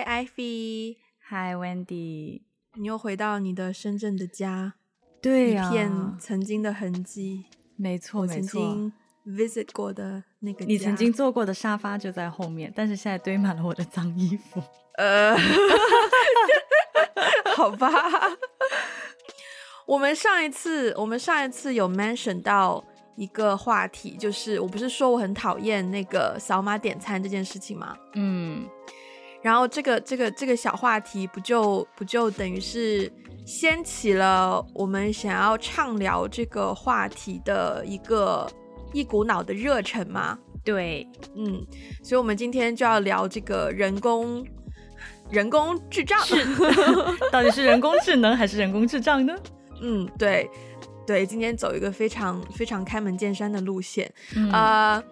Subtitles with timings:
[0.00, 2.40] Hi Ivy，Hi Wendy，
[2.74, 4.72] 你又回到你的深圳的家，
[5.20, 7.44] 对呀、啊，一片曾经的痕迹，
[7.76, 8.92] 没错，没错，曾经
[9.26, 14.62] visit 过的那个，你曾经坐过的沙发就在后面，但是现在堆满了我的脏衣服。
[14.94, 15.36] 呃，
[17.54, 17.92] 好吧，
[19.86, 22.82] 我们上一次，我们上一次有 mention 到
[23.16, 27.94] 一个话题，就是我不是说我很讨厌那个扫码点餐这件事情吗？
[28.14, 28.66] 嗯。
[29.42, 33.10] 然后这个这个这个小话题不就不就等于是
[33.46, 38.46] 掀起了我们想要畅聊这个话题的一个
[38.92, 40.38] 一股脑的热忱吗？
[40.62, 41.64] 对，嗯，
[42.02, 44.46] 所以我们今天就要聊这个人工
[45.30, 46.44] 人工智障，是
[47.32, 49.34] 到底是人工智能还是人工智障呢？
[49.80, 50.50] 嗯，对
[51.06, 54.12] 对，今天走一个非常非常开门见山的路线。
[54.36, 55.02] 嗯、呃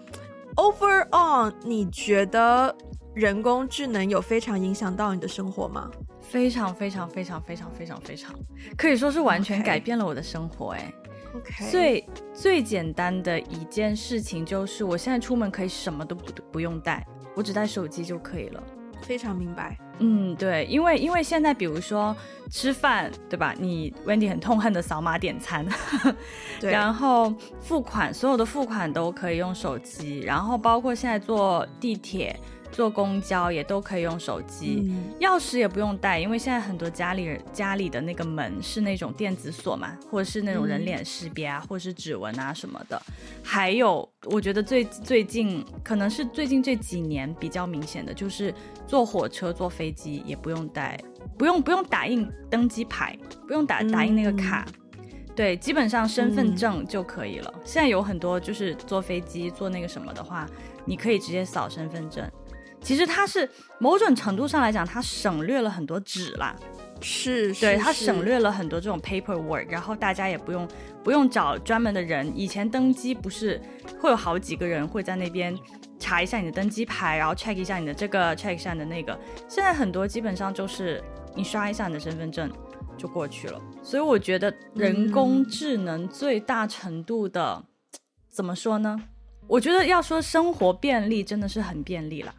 [0.55, 2.77] ，Overall，你觉得？
[3.19, 5.91] 人工智能有非常影响到你的生活吗？
[6.21, 8.33] 非常非常非常非常非常非常，
[8.77, 10.69] 可以说是完全改变了我的生活。
[10.69, 10.93] 哎
[11.35, 18.63] ，OK，最最简单的一件事情就是，我现在出门可以什么都不不用带，我只带手机就可以了。
[19.03, 19.77] 非常明白。
[19.99, 22.15] 嗯，对，因为因为现在比如说
[22.53, 23.53] 吃饭，对吧？
[23.59, 25.67] 你 Wendy 很痛恨的扫码点餐，
[26.61, 32.39] 对，然后付款，所有的付款都可以用手机，然后包括现在坐地铁。
[32.71, 43.01] 坐公交也都可以用手机，嗯，钥匙也不用带，因为现在很多家里人家里的那个门是那种电子锁嘛，或者是那种人脸识别啊，嗯、或者是指纹啊什么的。
[43.43, 48.55] 还有，我觉得最最近可能是最近这几年比较明显的，就是
[48.87, 50.99] 坐火车、坐飞机也不用带，
[51.37, 54.67] 不用不用打印登机牌，不用打打印那个卡，
[54.99, 57.61] 嗯，对，基本上身份证就可以了，嗯。
[57.65, 60.47] 现在有很多就是坐飞机坐那个什么的话，
[60.85, 62.31] 你可以直接扫身份证。
[62.89, 63.47] 其实它是
[63.79, 66.57] 某种程度上来讲，它省略了很多纸啦，
[67.03, 70.67] 是，对，它省略了很多这种 paperwork，然后大家也不用
[71.05, 72.33] 不用找专门的人。
[72.35, 73.61] 以前登机不是
[74.01, 75.55] 会有好几个人会在那边
[75.99, 79.13] 查一下你的登机牌，然后 check 一下你的这个，check 一下你的那个。
[79.47, 82.51] 现在很多基本上就是你刷一下你的身份证
[82.97, 83.61] 就过去了。
[83.83, 87.65] 所以我觉得人工智能最大程度的，嗯，
[88.31, 88.99] 怎么说呢？
[89.47, 92.35] 我觉得要说生活便利，真的是很便利了。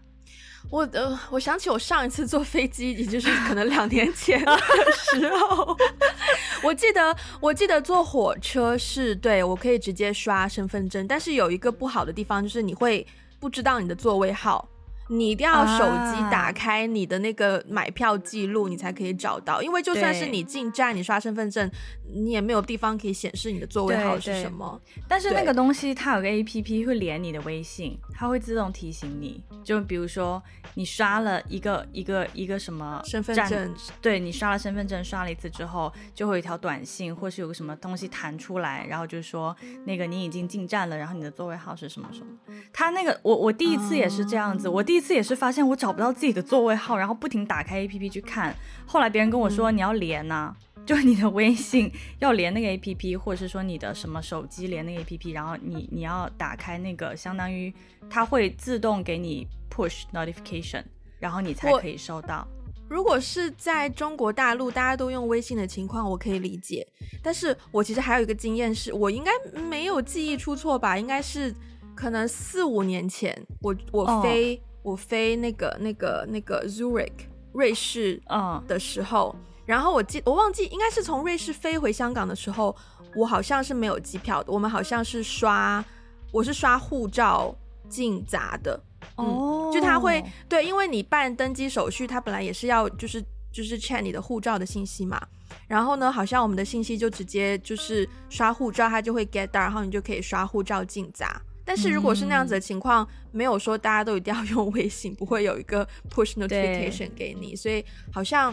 [0.70, 4.58] 我呃，我想起我上一次坐飞机，也就是可能两年前的
[4.94, 5.76] 时候，
[6.64, 13.06] 我记得我记得坐火车是对我可以直接刷身份证，但是有一个不好的地方就是你会
[13.40, 14.68] 不知道你的座位号。
[15.10, 19.62] 你一定要手机打开你的那个买票记录，你才可以找到。
[19.62, 21.70] 因为就算是你进站，你刷身份证，
[22.14, 24.80] 你也没有地方可以显示你的座位号是什么。
[25.08, 29.44] 但是那个东西它有个 APP 会连你的微信，它会自动提醒你。
[29.64, 30.42] 就比如说
[30.76, 39.56] 你刷了一个一个一个什么身份证，对，你刷了身份证，刷了一次之后，就会有一条短信，或是有个什么东西弹出来，然后就说
[39.86, 42.28] 那个你已经进站了，然后你的座位号是什么什么。
[42.72, 48.54] 他那个我我第一次也是这样子，我第一次也是发现我找不到自己的座位号，然后不停打开 APP 去看。
[48.86, 50.54] 后来别人跟我说，你要连呐、
[50.86, 51.90] 就是你的微信
[52.20, 57.74] 要连那个 APP，或者是说你的什么手机连那个 APP，然后你你要打开那个，相当于
[58.10, 60.84] 它会自动给你 push notification，
[61.18, 62.46] 然后你才可以收到。
[62.90, 66.86] 如果是在中国大陆大家都用微信的情况，我可以理解。
[67.24, 69.32] 但是我其实还有一个经验是，我应该
[69.62, 70.98] 没有记忆出错吧？
[70.98, 71.56] 应该是。
[71.96, 74.64] 可能四五年前，我我飞、oh.
[74.82, 77.12] 我飞那个那个那个 Zurich
[77.54, 79.36] 瑞士嗯的时候，oh.
[79.66, 82.76] 然后我记我忘记应该是从瑞士飞回香港的时候，
[83.16, 85.84] 我好像是没有机票的，我们好像是刷
[86.32, 87.56] 我是刷护照
[87.88, 88.80] 进闸的
[89.16, 89.70] 哦、oh.
[89.70, 95.20] 嗯，就他会对，因为你办登机手续，他本来也是要就是就是 check 你的护照的信息嘛，
[95.68, 101.42] 然后呢，好像我们的信息就直接就是刷护照，他就会 get 到，然后你就可以刷护照进闸。
[101.70, 108.52] 但是如果是那样子的情况，嗯，没有说大家都一定要 用微信，不会有一个 push notification 给你，所以好像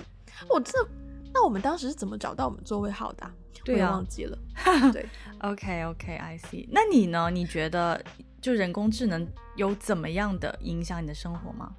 [0.50, 0.72] 我这
[1.32, 3.32] 那我们当时是怎么找到我们座位号的，啊？
[3.64, 4.38] 对啊，我忘记了。
[4.92, 5.06] 对
[5.38, 6.68] ，OK OK，I see。
[6.70, 7.30] 那你呢？
[7.30, 8.04] 你觉得
[8.38, 11.74] 就人工智能有怎么样的影响你的生活吗？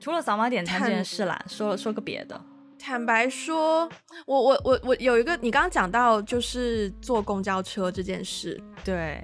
[0.00, 2.40] 除了扫码点餐这件事啦，说说个别的。
[2.80, 3.88] 坦白说，
[4.26, 9.22] 我我我我有一个，你刚刚讲到就是坐公交车这件事，对。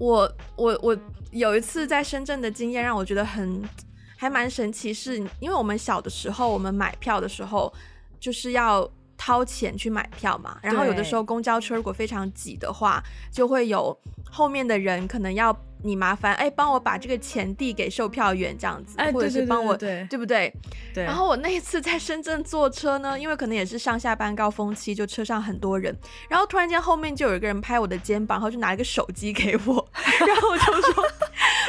[0.00, 0.96] 我我我
[1.30, 3.62] 有一次在深圳的经验让我觉得很
[4.16, 7.72] 还蛮神奇，是因为我们小的时候，我们买票的时候
[8.18, 13.94] 就是要掏钱去买票嘛，然后有的时候公交车如果非常挤的话，就会有
[14.30, 15.54] 后面的人可能要。
[15.82, 20.54] 你麻烦哎，帮我把这个钱递给售票员，这样子，哎、或者是帮我，对，对，对，对，对不对？
[20.92, 21.04] 对。
[21.04, 25.96] 然后我那一次在深圳坐车呢，因为可能也是上下班高峰期，就车上很多人，
[26.28, 29.88] 然后突然间后面就有一个人拍我的肩膀，然后就拿一个手机给我，
[30.26, 31.04] 然后我就说：“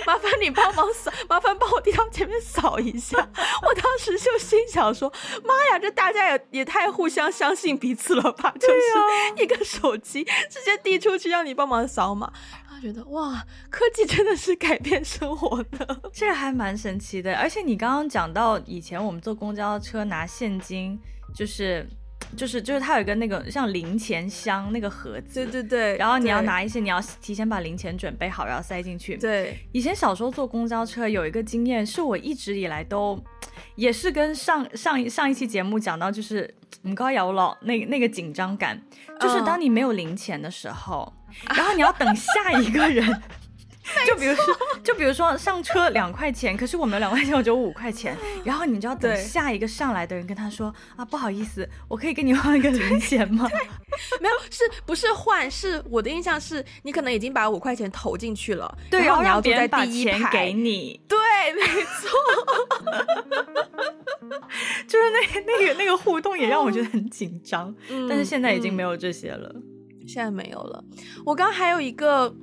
[0.06, 3.18] 麻烦你帮忙扫，麻烦帮我递到前面扫一下。”
[3.64, 5.12] 我当时就心想说
[5.44, 8.54] ：“妈呀，这大家也也太互相相信彼此了吧？
[8.60, 12.32] 就是一个手机直接递出去让你帮忙扫码。”
[12.82, 17.36] 觉得哇，科技真的是改变生活的，这还蛮神奇的。
[17.36, 21.00] 而且你刚刚讲到以前我们坐公交车拿现金，
[21.36, 21.88] 就是
[22.36, 25.98] 就是就是它有一个那个像零钱箱那个盒子，对对对。
[25.98, 29.18] 然后你要拿一些，你要提前把零钱准备好，然后塞进去。
[29.18, 29.58] 对。
[29.72, 33.22] 以前小时候坐公交车有一个经验，是我一直以来都
[33.76, 38.82] 也是跟上上一上一期节目讲到，就是唔该有咯，那那个紧张感，
[39.20, 41.12] 就是当你没有零钱的时候。
[41.56, 43.22] 然后你要等下一个人，
[44.08, 53.48] 就比如说，就比如说上车两块钱，可是我没有两块钱，我只有五块钱， 然后你就要等下一个上来的人跟他说啊，不好意思，我可以跟你换一个零钱吗？
[54.22, 55.50] 没有，是不是换？
[55.52, 61.18] 是我的印象是你可能已经把五块钱投进去了，对，然后你要坐在第一排给你，对，
[61.54, 62.10] 没错，
[64.88, 69.54] 就是那那个那个互动也让我觉得很紧张，嗯，但是现在已经没有这些了。
[70.08, 70.84] 现在没有了。
[71.26, 72.34] 我刚刚还有一个，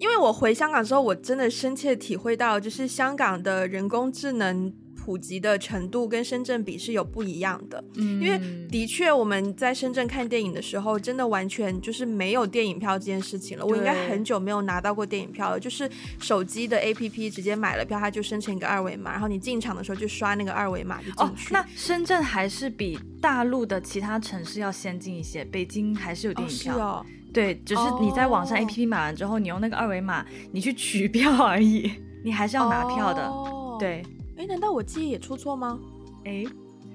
[0.00, 7.84] 因为我回香港之后，我真的深切体会到，就是香港的人工智能普及的程度跟深圳比是有不一样的。
[7.96, 13.66] 嗯，因为的确我们在深圳看电影的时候，真的完全就是没有电影票这件事情了。
[13.66, 15.88] 我应该很久没有拿到过电影票了，就是
[16.18, 21.54] 手机的 APP 直接买了票，它就生成一个二维码，然后你进场的时候就刷那个二维码就进去。
[21.54, 26.74] 哦，那深圳还是比大陆的其他城市要先进一些，北京还是有电影票。
[26.74, 27.06] 哦，是哦。
[27.32, 31.90] 对，只是你在网上 APP 买完之后，你用那个二维码，你去取票 而已，
[32.24, 33.26] 你还是要拿票的。
[33.26, 34.02] 哦，对。
[34.36, 35.78] 哎，难道我记忆也出错吗？
[36.24, 36.44] 哎，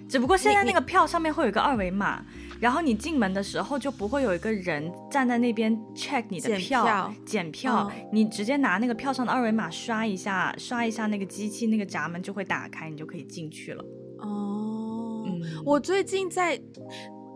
[0.10, 2.24] 只不过现在那个票上面会有一个二维码，
[2.60, 13.84] 然后你进门的时候就不会有一个人站在那边 check 你的票，检票，检票，嗯，你直接拿那个票上的二维码刷一下，刷一下那个机器，那个闸门就会打开，你就可以进去了。
[14.20, 16.60] 哦，嗯，我最近在，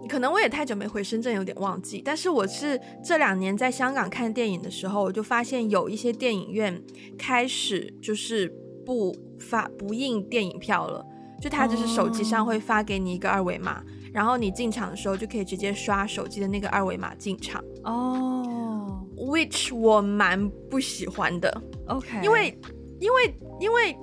[0.08, 6.82] 可能我也太久没回深圳，有点忘记，但是我是这两年在香港看电影的时候，我就发现有一些电影院
[7.18, 8.54] 开始就是
[8.86, 9.16] 不。
[9.42, 11.02] 发不印电影票了，
[11.42, 17.64] 就他就是手机上会发给你一个二维码，哦，然后你进场的时候就可以直接刷手机的那个二维码进场。
[17.86, 21.50] 哦，which 我蛮不喜欢的。
[21.88, 22.60] OK，因为
[23.00, 23.96] 因为因为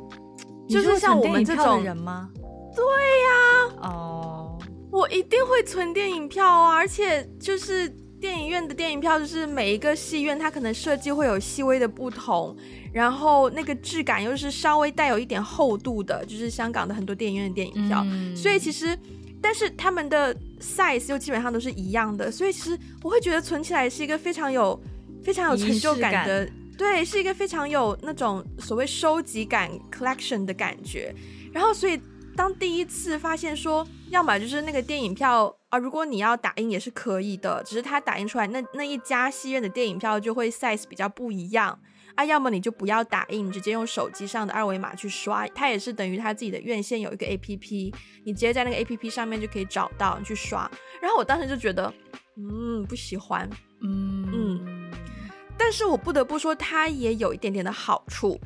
[0.67, 2.31] 就是像我们这种人吗？
[2.75, 3.77] 对呀。
[3.83, 4.36] 哦，
[4.97, 7.93] 我一定会存电影票啊，而且就是。
[8.19, 12.57] 电影院的电影票就是每一个戏院，它可能设计会有细微的不同，
[12.91, 18.03] 然后那个质感又是稍微带有一点厚度的，就是香港的很多电影院的电影票。
[18.07, 18.99] 嗯、所以其实，
[19.41, 24.83] 但是他们的 size 又基本上都是一样的，所以其实我会觉得存起来是一个非常有、
[25.23, 31.15] 非常有成就感的，对，是一个非常有那种所谓收集感 collection 的感觉。
[31.53, 32.01] 然后，所以
[32.37, 35.57] 当第一次发现说，要么就是那个电影票。
[35.69, 41.77] 啊，如果你要打印也是可以的，只是它打印出来那那一家戏院的电影票就会 size 比较不一样
[42.15, 42.25] 啊。
[42.25, 47.93] 要么你就不要打印，直接用手机上的二维码去刷，它也是等于它自己的院线有一个 APP，
[48.25, 50.71] 你直接在那个 APP 上面就可以找到你去刷。
[51.03, 51.93] 然后我当时就觉得，
[52.37, 53.51] 嗯，不喜欢，
[53.83, 54.91] 嗯嗯，
[55.59, 58.41] 但是我不得不说，它也有一点点的好处，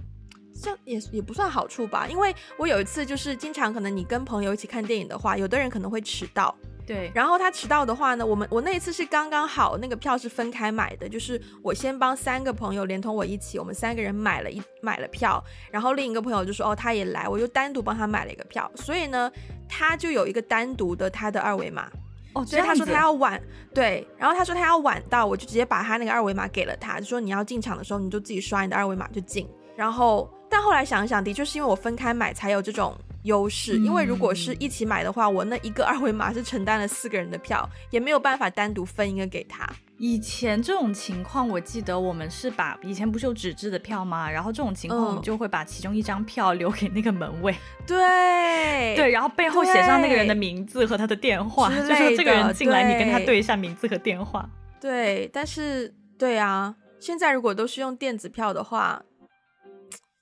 [0.60, 6.54] 这也也不算好处吧，因为我有一次就是经常可能你跟朋友一起看电影的话，有的人可能会迟到。
[6.86, 19.30] 对，然后他迟到的话呢，我们我那一次是刚刚好，那个票是分开买的，就是我先帮三个朋友连同我一起，我们三个人买了一买了票，然后另一个朋友就说哦他也来，我就单独帮他买了一个票，所以呢
[19.68, 21.88] 他就有一个单独的他的二维码，
[22.32, 23.40] 哦，所以他说他要晚，
[23.72, 32.94] 对，然后他说他要晚到，我就直接把他那个二维码给了他，就说你要进场的时候你就自己刷你的二维码就进，然后但后来想一想，的确是因为我分开买才有这种。
[33.24, 39.68] 优势，因为如果是一起买的话，我那一个二维码是承担了四个人的票，也没有办法单独分一个给他。
[39.98, 44.30] 以前这种情况，我记得我们是把以前不是有纸质的票吗？
[44.30, 47.54] 然后这种情况，我们就会把其中一张票留给那个门卫。
[47.86, 54.48] 对对，然后背后写上那个人的名字和他的电话，就说这个人进来，你跟他对一下名字和电话。
[54.80, 59.02] 对，但是对啊，现在如果都是用电子票的话，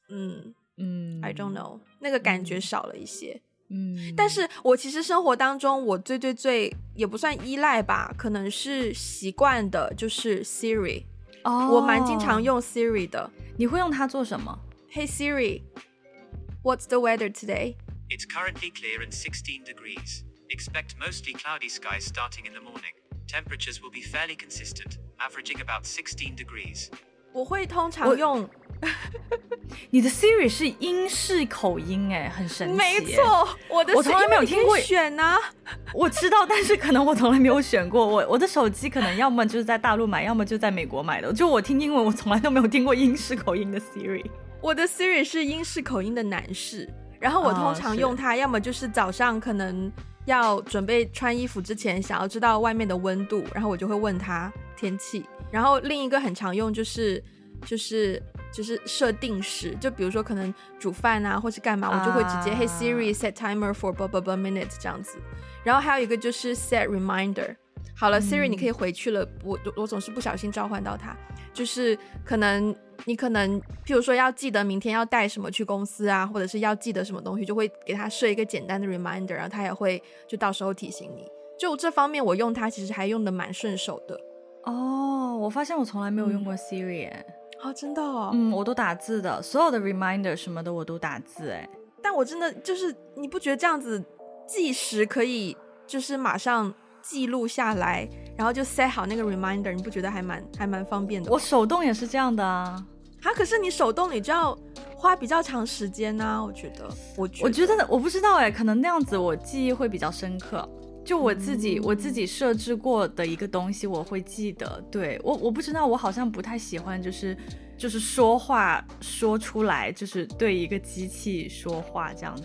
[0.09, 0.53] 嗯。
[0.75, 3.39] 嗯，I don't know，那个感觉少了一些。
[3.69, 11.03] 嗯，但是我其实生活当中，我最最最也不算依赖吧，可能是习惯的，就是 Siri。
[11.43, 13.29] 哦，我蛮经常用 Siri 的。
[13.55, 14.59] 你会用它做什么？
[14.91, 17.75] Hey Siri，What's the weather today?
[18.09, 20.23] It's currently clear and 16 degrees.
[20.49, 22.95] Expect mostly cloudy skies starting in the morning.
[23.27, 26.89] Temperatures will be fairly consistent, averaging about 16 degrees.
[27.31, 28.49] 我会通常用。
[29.90, 32.74] 你的 Siri 是英式口音哎，很神奇。
[32.74, 35.38] 没错，我的我从来没有听过选啊。
[35.94, 38.06] 我知道，但是可能我从来没有选过。
[38.06, 41.32] 我我的手机可能要么就是在大陆买，要么就在美国买的。
[41.32, 44.24] 就我听英文，我从来都没有听过英式口音的 Siri。
[44.60, 49.90] 我的 Siri 是英式口音的男士，然后我通常用它，要么就是早上可能
[50.26, 55.24] 要准备穿衣服之前，想要知道外面的温度，然后我就会问他天气。
[55.50, 57.22] 然后另一个很常用就是
[57.64, 58.22] 就是。
[58.52, 65.18] 就是设定时，就比如说可能煮饭啊，或是干嘛，我就会直接、uh, Hey Siri set timer for blah blah blah minutes 这样子。
[65.64, 67.54] 然后还有一个就是 set reminder。
[67.94, 69.28] 好了、嗯、，Siri 你可以回去了。
[69.44, 71.16] 我我总是不小心召唤到它，
[71.52, 72.74] 就是可能
[73.04, 81.26] 你可能，譬如说要记得明天要带什么去公司啊，或者是要记得什么东西，就会给它设一个简单的 reminder，然后它也会就到时候提醒你。
[81.58, 84.18] 就这方面我用它其实还用的蛮顺手的。
[84.64, 87.24] 哦，我发现我从来没有用过 Siri、嗯。
[87.62, 91.68] 哦，真的哦，嗯，我都打字的，所有的 reminder 什么的我都打字，哎，
[92.02, 94.02] 但我真的就是，你不觉得这样子
[94.46, 96.72] 计时可以就是马上
[97.02, 101.30] 记录下来，然后就 set 好那个 reminder，你不觉得还蛮还蛮方便的？
[101.32, 102.84] 我手动也是这样的啊，
[103.22, 104.56] 啊，可是你手动你就要
[104.96, 107.86] 花比较长时间呢、啊，我觉得，我觉得我觉得。
[107.88, 110.68] 我不知道哎，可能那样子我记忆会比较深刻。
[111.08, 114.78] 就我自己，我自己设置过的一个东西，我会记得。
[114.90, 117.34] 对，我，我不知道，我好像不太喜欢，就是
[117.78, 122.42] 就是说话说出来，就是对一个机器说话这样子。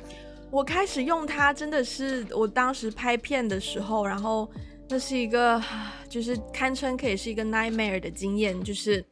[0.49, 4.49] 我开始用它，真的是我当时拍片的时候，然后
[4.87, 5.61] 那是一个，
[6.07, 9.03] 就是堪称可以是一个 nightmare 的经验，就是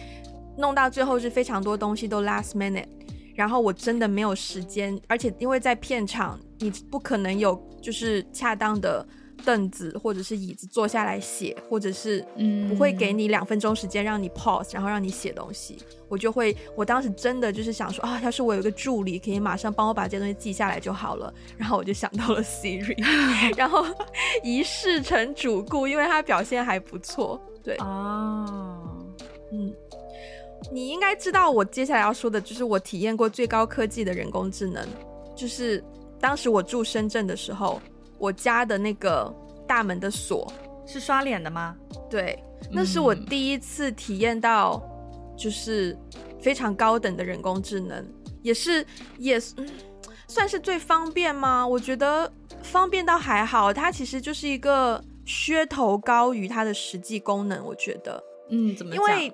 [0.56, 2.88] 弄到最后是非常多东西都 last minute。
[3.34, 9.06] 然后我真的没有时间，而且因为在片场，你不可能有就是恰当的
[9.44, 15.76] 凳子或者是椅子坐下来写，或者是嗯不会给你两分钟时间让你 pause，然后让你写东西。
[16.08, 21.32] 我就会，我当时真的就是想说啊，要是我有一个助理可以马上帮我把这些东西记下来就好了。
[21.58, 22.96] 然后我就想到了 Siri，
[23.58, 23.84] 然后
[24.44, 27.40] 一试成主顾，因为他表现还不错。
[27.62, 28.86] 对啊，
[29.52, 29.74] 嗯。
[30.72, 34.84] 你应该知道，我接下来要说的就是我体验过最高科技的人工智能，
[35.36, 35.82] 就是
[36.20, 37.80] 当时我住深圳的时候，
[38.18, 39.32] 我家的那个
[39.66, 40.50] 大门的锁
[40.86, 41.76] 是刷脸的吗？
[42.10, 42.42] 对，
[42.72, 44.82] 那是我第一次体验到，
[45.36, 45.96] 就是
[46.40, 48.04] 非常高等的人工智能，
[48.42, 48.84] 也是
[49.18, 49.38] 也
[50.26, 51.66] 算是最方便吗？
[51.66, 59.02] 我觉得方便倒还好，它其实就是一个噱头高于它的实际功能，我觉得，嗯，怎么讲？
[59.02, 59.32] 因为。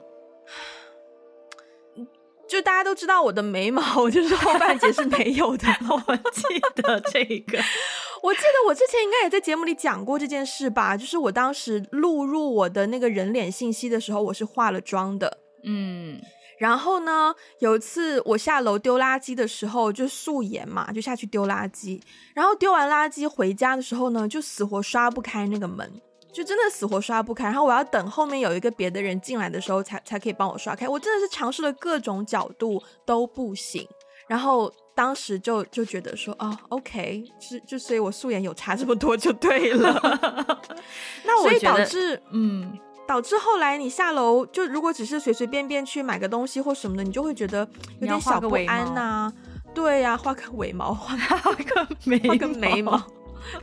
[2.51, 6.43] 就大家都知道我的眉毛 就是后半截是没有的，我记
[6.83, 7.59] 得这个，
[8.23, 16.21] 我记得我之前应该也在节目里讲过这件事吧，就是我当时录入我的那个人脸信息的时候，我是化了妆的，嗯，
[16.59, 22.03] 然后呢，有一次我下楼丢垃圾的时候就素颜嘛，就下去丢垃圾，
[22.35, 25.89] 然后丢完垃圾回家的时候呢，就死活刷不开那个门。
[26.33, 30.89] 就真的死活刷不开，然后我要等后面有一个别的人进来的时候才才可以帮我刷开。
[30.89, 33.87] 我真的是尝试了各种角度都不行，
[34.29, 40.59] 然后当时就就觉得说，哦，OK，就就所以我素颜有差这么多就对了。
[41.25, 47.69] 那我所以导致嗯，导致后来你下楼就如果只是随随便便去买个东西或什么的，你就会觉得
[48.01, 49.33] 有点小不安呐、啊。
[49.75, 53.01] 对呀、啊，画个 尾毛，画个眉，画个眉毛，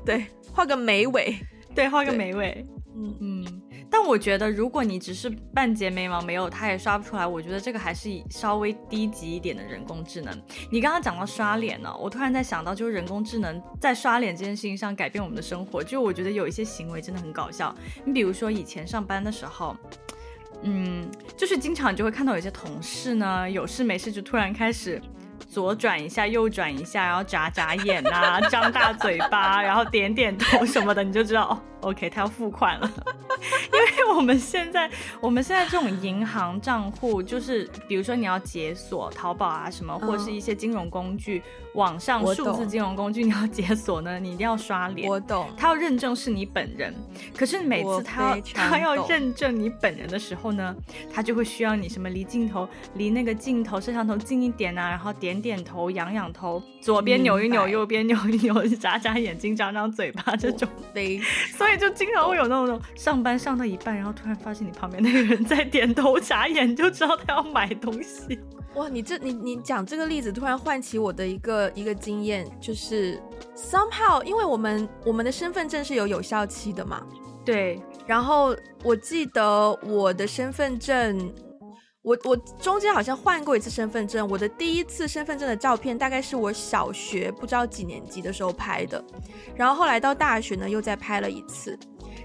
[0.05, 1.37] 对，画个眉尾。
[1.77, 2.65] 对，画个眉尾，
[2.95, 7.27] 嗯嗯，但我觉得如果你只是半截眉毛没有，它也刷不出来。
[7.27, 10.35] 我觉得这个还是稍微低级一点的人工智能。
[10.71, 15.83] 你刚刚讲到刷脸呢，我突然在想到，就是人工智能在刷脸这件事情上改变我们的生活。
[15.83, 17.71] 就我觉得有一些行为真的很搞笑。
[18.03, 19.77] 你比如说以前上班的时候，
[20.63, 21.07] 嗯，
[21.37, 24.99] 就是经常就会看到有些同事呢，有事没事就突然开始。
[25.47, 32.91] 左转一下，右转一下，然后眨眨眼啊， 张大嘴巴，然后点点头什么的，你就知道，OK，他要付款了，
[33.71, 34.89] 因为我们现在
[35.21, 45.09] 我们现在这种银行账户，就是比如说你要解锁淘宝啊什么，或者是一些金融工具，嗯、网上数字金融工具你要解锁呢，你一定要刷脸。
[45.09, 45.49] 我懂。
[45.55, 46.93] 他要认证是你本人，
[47.35, 50.75] 可是每次他要他要认证你本人的时候呢，
[51.13, 60.67] 他就会需要你什么离镜头离那个镜头摄像头近一点啊，然后点点头、仰仰头，左边扭一扭，右边扭一扭， 眨眨眼睛、张张嘴巴这种。
[60.93, 61.19] 对。
[61.55, 68.39] 所以就经常会有那种上班上到一半，然后突然发现你旁边那个人在点头眨眼，就知道他要买东西。
[68.75, 73.21] 哇，你这你你讲这个例子，突然唤起我的一个一个经验，就是
[73.55, 77.01] somehow，因为我们我们的身份证是有有效期的嘛。
[77.45, 77.81] 对。
[78.05, 81.33] 然后我记得我的身份证。
[82.07, 89.03] 我我中间好像换过一次身份证，我的第一次身份证的照片大概是我小学不知道几年级的时候拍的，
[89.57, 91.77] 然后后来到大学呢又再拍了一次，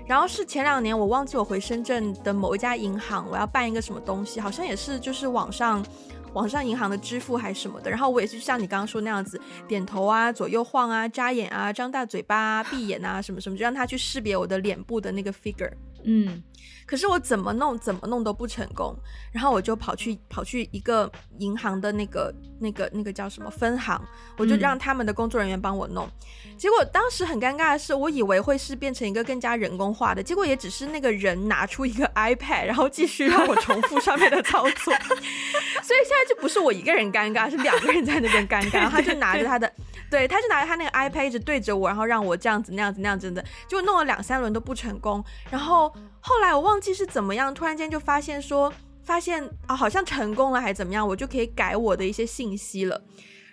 [0.07, 5.85] 然后是前两年我忘记我回深圳的某一家银行，我要办一个什么东西，好像也是就是网上
[6.33, 15.73] 网上银行的支付还是什么的，然后我也是像你刚刚说那样子点头啊、左右晃啊、眨眼啊、张大嘴巴啊、闭眼啊什么什么，就让他去识别我的脸部的那个 figure，
[16.05, 16.43] 嗯。
[16.85, 18.95] 可是我怎么弄怎么弄都不成功，
[19.33, 23.99] 然后我就跑去跑去一个银行的那个那个那个叫什么分行，
[24.37, 26.07] 我就让他们的工作人员帮我弄。
[26.45, 34.93] 嗯、结果当时很尴尬的是，我以为会是变成一个更加人工化的，结果也只是那个人拿出一个 iPad，然后继续让我重复上面的操作。
[35.83, 38.75] 所以现在就不是我一个人尴尬，是两个人在那边尴尬。
[38.75, 39.73] 然后他就拿着他的，
[40.11, 45.92] 对，他就拿着他那个 iPad 一直对着我，然后让我这样子那样子那样子的，就弄了两三轮都不成功，然后。
[46.25, 53.03] 后来我忘记是怎么样，突然间就发现说，发现啊，好像成功了还是怎么样，我就可以改我的一些信息了。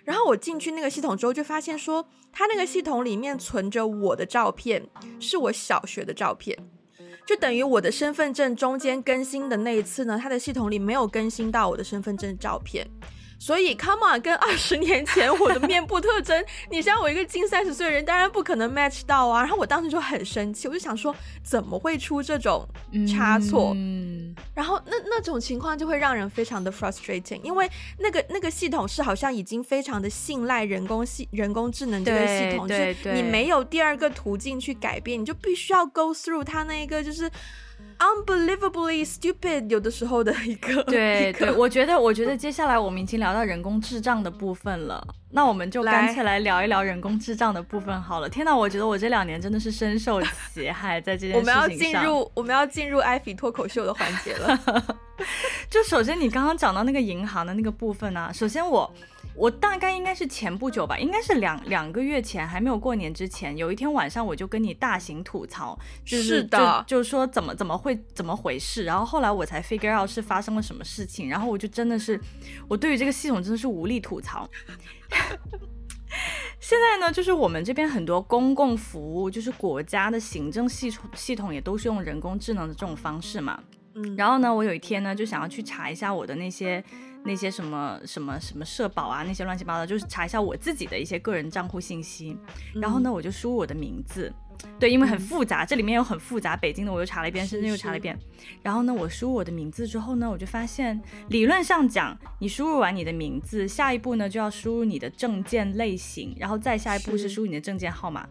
[0.04, 6.56] 然后我进去那个系统之后，就发现说，他那个系统里面存着我的照片，是我小学的照片，
[7.26, 12.88] 就等于我的身份证中间更新的那一次呢，他的系统里没有更新到我的身份证照片。
[13.40, 19.40] 所以，Come on，跟二十年前我的 面部特征，你像我一个近三十岁的人，当然不可能 match 到啊。
[19.40, 22.68] 然后我当时就很生气，我就想说，怎么会出这种
[23.08, 23.72] 差错？
[23.74, 27.68] 嗯、然后那那种情况就会让人非常的 frustrating，因为
[27.98, 37.30] 那个那个系统是好像已经非常的信赖人工系人工智能这个系统，就是你没有第二个途径去改变，你就必须要 go through 它那一个就是。
[37.98, 48.28] Unbelievably stupid，有的时候的一个对个对，我觉得我觉得接下来我们已经聊到人工智障的部分了，那我们就干脆来聊一聊人工智障的部分好了。
[48.28, 50.20] 天哪，我觉得我这两年真的是深受
[50.52, 51.62] 其害，在这件事情上。
[51.62, 54.58] 我们要进入我们要进入艾菲脱口秀的环节了。
[55.68, 58.90] 就首先你刚刚讲到那个银行的那个部分呢、啊，首先我。
[59.40, 72.20] 我大概应该是前不久吧，应该是两两个月前，还没有过年之前，有一天晚上我就跟你大型吐槽，就是，是的，就，就是说怎么怎么会怎么回事，然后后来我才 figure out 是发生了什么事情，然后我就真的是，
[72.68, 74.46] 我对于这个系统真的是无力吐槽。
[76.60, 83.58] 现在呢，就是我们这边很多公共服务，就是国家的行政系统系统也都是用人工智能的这种方式嘛，
[83.94, 86.84] 嗯，然后呢，我有一天呢就想要去查一下我的那些。
[87.24, 92.36] 那些什么什么什么社保啊，那些乱七八糟，就是查一下我自己的一些个人账户信息。
[92.74, 94.32] 然后呢，我就输入我的名字，
[94.78, 96.56] 对，因为很复杂，这里面有很复杂。
[96.56, 98.18] 北京的我又查了一遍，深圳又查了一遍。
[98.62, 108.26] 然后呢，我输入我的名字之后呢，我就发现，理论上讲，你输入完你的名字，下一步呢就要输入你的证件类型，然后再下一步是输入你的证件号码。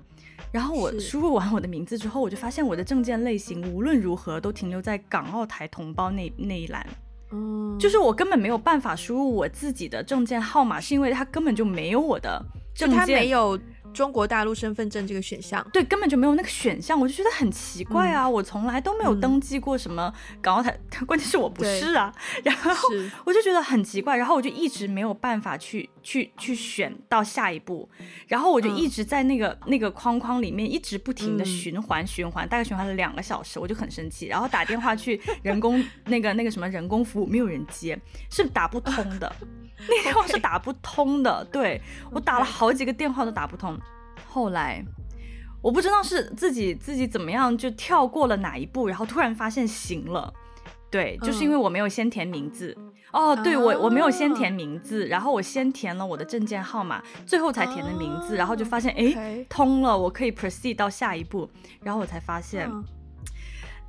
[0.52, 6.84] 然后我输入完我的名字之后，我就发现我的证件类型无论如何都停留在港澳台同胞那那一栏。
[7.32, 13.60] 嗯，就是我根本没有办法输入我自己的证件号码，是因为他根本就没有我的证件，它没有
[13.94, 18.24] 中国大陆身份证这个选项，对，根本就没有那个选项，我就觉得很奇怪啊！
[18.26, 22.88] 嗯、我从来都没有登记过什么港澳台，嗯、 关键是我不是啊，然后
[23.26, 27.90] 我就觉得很奇怪，然后我就一直没有办法去去去选到下一步，
[28.28, 38.00] 然后我就一直在那个、嗯、那个框框里面一直不停的循环循环，大概循环了两个小时，我就很生气，然后打电话去人工那个 那个什么人工服务，没有人接，
[38.30, 39.36] 是打不通的。
[39.88, 43.80] 那电话是打不通的.对，我打了 好几个电话都打不通。
[44.30, 44.86] 后来
[45.62, 50.32] 我不知道是自己自己怎么样就跳过了哪一步，然后突然发现行了。
[50.92, 52.76] 对，就是因为我没有先填名字。
[53.12, 61.50] 哦，对，我我没有先填名字，然后我先填了我的证件号码，最后才填的名字，然后就发现哎，通了，我可以 proceed 到下一步，
[61.82, 62.70] 然后我才发现。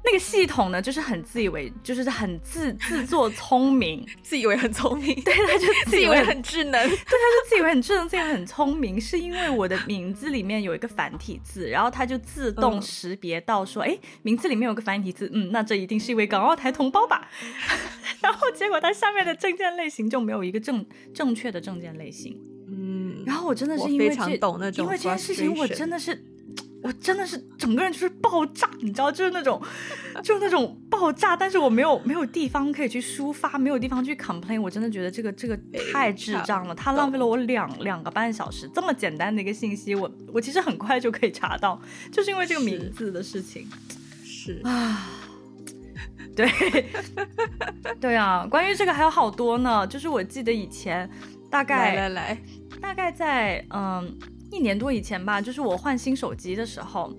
[0.02, 17.28] 那个系统呢，就是很自以为，就是很自自作聪明， 自以为很聪明，对，他就 自以为很智能，对，他就自以为很智能，自以为很聪明，是因为我的名字里面有一个繁体字，然后他就自动识别到说，哎、嗯，名字里面有个繁体字，嗯，那这一定是一位港澳台同胞吧？
[18.22, 24.22] 然后结果他下面的证件类型就没有一个正正确的证件类型，嗯，然后我真的是因为这，
[24.80, 26.24] 因为这件事情，我真的是。
[26.82, 29.60] 我真的是整个人就是爆炸，你知道，就是那种，
[30.22, 31.36] 就是那种爆炸。
[31.36, 34.60] 但是我没有没有地方可以去抒发，没有地方去 complain。
[34.60, 35.58] 我真的觉得这个这个
[35.92, 38.66] 太智障了，他浪费了我两两个半小时。
[38.74, 43.68] 这么简单的一个信息，我我其实很快就可以查到，就是因为这个名字的事情。
[44.24, 45.06] 是啊，
[46.34, 46.50] 对，
[48.00, 48.46] 对啊。
[48.50, 51.08] 关于这个还有好多呢，就是我记得以前
[51.50, 52.42] 大概来来来，
[52.80, 54.18] 大概在嗯。
[54.50, 57.12] 一年多以前吧，就是我换新手机的时候，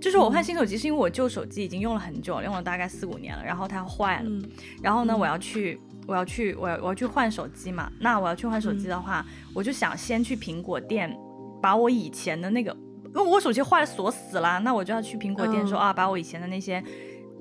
[0.00, 4.42] 就是我换新手机是因为我旧手机已经用了很久，用了大概四五年了，然后它坏了，嗯、
[4.82, 7.90] 然后呢，我要去，我要去，我要我要去换手机嘛。
[8.00, 11.16] 那我要去换手机的话，嗯、我就想先去苹果店，
[11.62, 16.82] 把我以前的那个，因为我手机坏了锁死了，那我就要去苹果店说、嗯、啊，把我以前的那些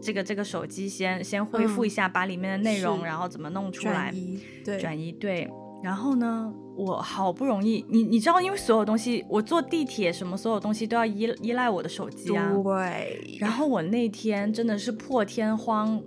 [0.01, 4.13] 这个这个手机先先恢复一下，嗯、把里面的内容然后怎么弄出来，
[4.63, 5.49] 对，转移，对。
[5.84, 12.52] 然后呢，我好不容易，你你知道，因为所有东西，我坐地铁什么，所有东西都要依依赖我的手机啊。
[12.63, 13.38] 对。
[13.39, 16.02] 然后我那天真的是破天荒，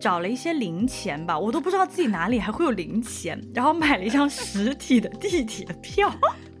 [0.00, 6.10] 找了一些零钱吧，我都不知道自己哪里还会有零钱，然后买了一张实体的地铁票，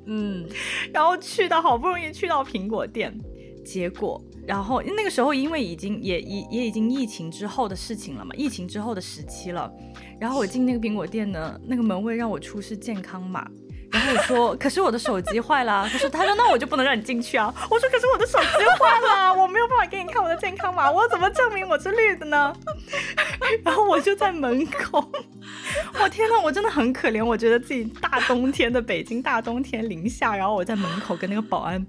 [0.06, 0.46] 嗯，
[0.92, 3.18] 然后去到好不容易去到苹果店，
[3.64, 4.22] 结果。
[4.46, 9.72] 然后那个时候，因为已经也也也已经疫情之后的事情了嘛，疫情之后的时期了。
[10.20, 13.48] 然后我进那个苹果店呢，那个门卫让我出示健康码。
[13.94, 15.88] 然后我说，可是我的手机坏了。
[15.90, 17.54] 他说，他说那我就不能让你进去啊。
[17.70, 22.52] 我说，可是我的手机坏了，我没有办法给你看我的健康码，我怎么证明我是绿的呢？
[23.62, 25.08] 然后我就在门口，
[26.02, 27.24] 我天呐，我真的很可怜。
[27.24, 31.86] 我觉得自己大冬天的北京大冬天零下，然后我在门口跟那个保安，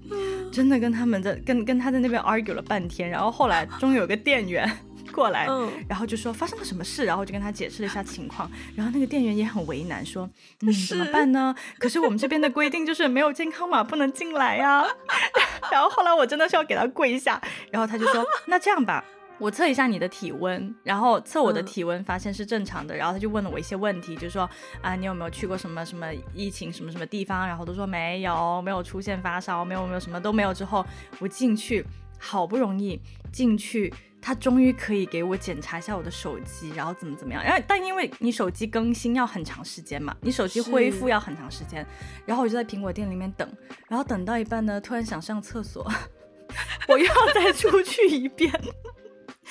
[0.52, 3.10] 真的跟他们在跟跟他在那边 argue 了半天。
[3.10, 4.70] 然后后来终于有个店员。
[5.16, 10.28] 过来，嗯，然后就说发生了什么事，然后就跟他解释了一下情况，然后那个店员也很为难，说，
[10.60, 11.54] 嗯，怎么办呢？
[11.78, 14.84] 可是我们这边的规定就是没有健康码不能进来呀。
[15.72, 19.02] 然后后来我真的是要给他跪下，然后他就说， 那这样吧，
[19.38, 24.48] 我测一下你的体温，然后测我的体温，发现是正常的，然后他就问了我一些问题，就说
[24.82, 27.46] 啊，你有没有去过什么什么疫情什么什么地方？
[27.46, 30.54] 然后都说没有，没有出现发烧，没有没有什么都没有。
[30.54, 30.84] 之后
[31.18, 31.84] 我进去，
[32.18, 33.00] 好不容易
[33.32, 33.92] 进去。
[34.20, 37.42] 他终于可以给我检查一下我的手机，然后怎么怎么样。
[37.42, 41.86] 然后但因为你手机更新要很长时间嘛，你手机恢复要很长时间。
[42.24, 43.48] 然后我就在苹果店里面等，
[43.88, 45.88] 然后等到一半呢，突然想上厕所，
[46.88, 48.52] 我又要再出去一遍。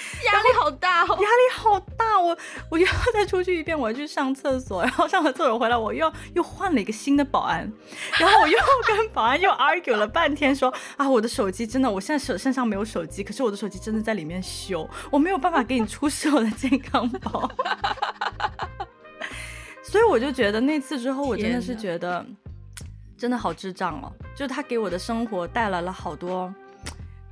[0.26, 2.38] 压力好大哦，压力好大，我
[2.70, 7.72] 我又要再出去一遍，我要去上厕所， 然后上完厕所回来，我又又换了一个新的保安，
[8.20, 17.50] 然后我又跟保安又 argue 了半天说，说啊，我的手机真的，我现在手身上没有手机，可是我的手机真的在里面修，我没有办法给你出示我的健康宝，
[19.84, 22.26] 所以我就觉得那次之后，我真的是觉得
[23.18, 26.54] 真的好智障哦，就是他给我的生活带来了好多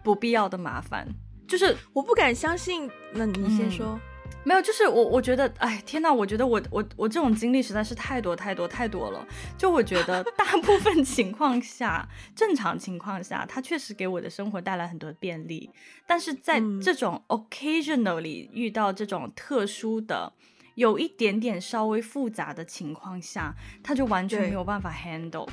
[0.04, 1.08] 不必要的麻烦。
[1.48, 4.02] 就是我不敢相信，那你先说，嗯、
[4.44, 9.26] 没有，就是我我觉得，哎，天哪，我觉得我我我这种经历实在是太多太多太多了。
[9.58, 15.70] 就我觉得 大部分情况下，正常情况下，它确实给我的生活带来很多便利。
[16.06, 20.34] 但是在这种 occasionally 遇到这种特殊的、
[20.76, 25.48] 有一点点稍微复杂的情况下，它就完全没有办法 handle。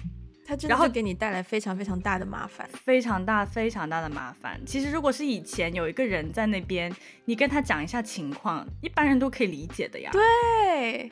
[0.51, 4.61] 他真的会给你带来非常非常大的麻烦，非常大非常大的麻烦。
[4.67, 6.93] 其实如果是以前有一个人在那边，
[7.27, 10.11] 你跟他讲一下情况，一般人都可以理解的呀。
[10.11, 11.09] 对，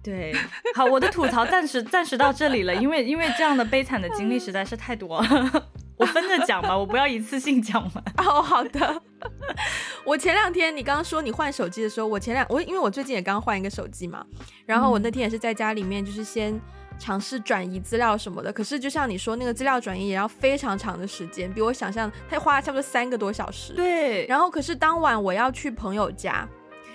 [0.00, 0.32] 对，
[0.76, 5.66] 好，我的吐槽暂时暂时到这里了，因为因为这样的悲惨的经历实在是太多了，
[5.98, 8.04] 我分着讲吧，我不要一次性讲完。
[8.18, 9.02] 哦，好的。
[10.06, 14.24] 我前两天你刚刚说你换手机的时候，我前两我因为我最近也刚换一个手机嘛，
[14.66, 16.60] 然后我那天也是在家里面就是先。
[16.98, 23.72] 尝试转移资料什么的，可是就像你说，那个资料转移也要非常长的时间，比我想象，他花了差不多三个多小时。
[23.74, 24.26] 对。
[24.26, 26.48] 然后，可是当晚我要去朋友家，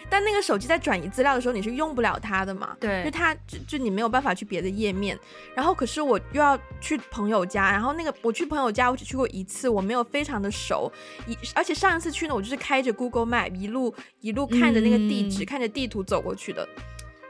[0.10, 2.76] 但那个手机在转移资料的时候，你是用不了它的嘛？
[2.80, 3.04] 对。
[3.04, 5.18] 就它就就你没有办法去别的页面。
[5.56, 10.92] 然后，可是我又要去朋友家，然后那个我去朋友家，我只去过一次，我没有非常的熟。
[11.28, 16.68] 一而且上一次去呢，我就是开着 Google Map 一路一路看着那个地址，嗯、看着地图走过去的。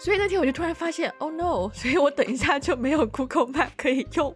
[0.03, 1.69] 所以那天我就突然发现，Oh no！
[1.77, 4.33] 所以我等一下就没有 Google Map 可以用，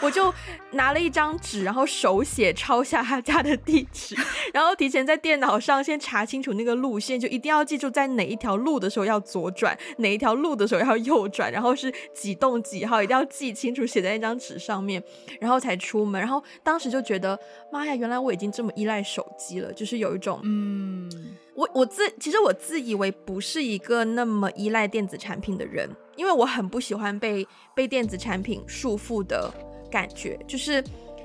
[0.00, 0.32] 我就
[0.70, 4.14] 拿了一张纸，然后手写抄下他家的地址，
[4.54, 15.02] 然后提前在电脑上先查清楚那个路线，就一定要记住在哪一条路的时候要左转，哪一条路的时候要右转，然后是几栋几号，一定要记清楚，写在那张纸上面，
[15.40, 16.20] 然后才出门。
[16.20, 17.36] 然后当时就觉得，
[17.72, 21.10] 妈呀，原来我已经这么依赖手机了，就是有一种嗯。
[21.58, 27.44] 我我自其实我自以为不是一个那么依赖电子产品的人，因为我很不喜欢被
[27.74, 29.52] 被电子产品束缚的
[29.90, 30.82] 感觉，就是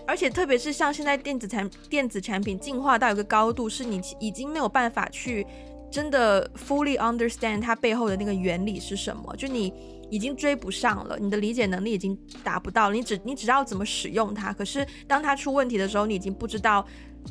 [0.08, 5.46] 而且特别是像现在电子产电子产品进化到一个高度，是你已经没有办法去
[5.92, 9.72] 真的 fully understand 它背后的那个原理是什么，就你
[10.10, 16.84] 已经追不上了，你的理解能力已经达不到，你只你只知道怎么使用它，可是当它出问题的时候，你已经不知道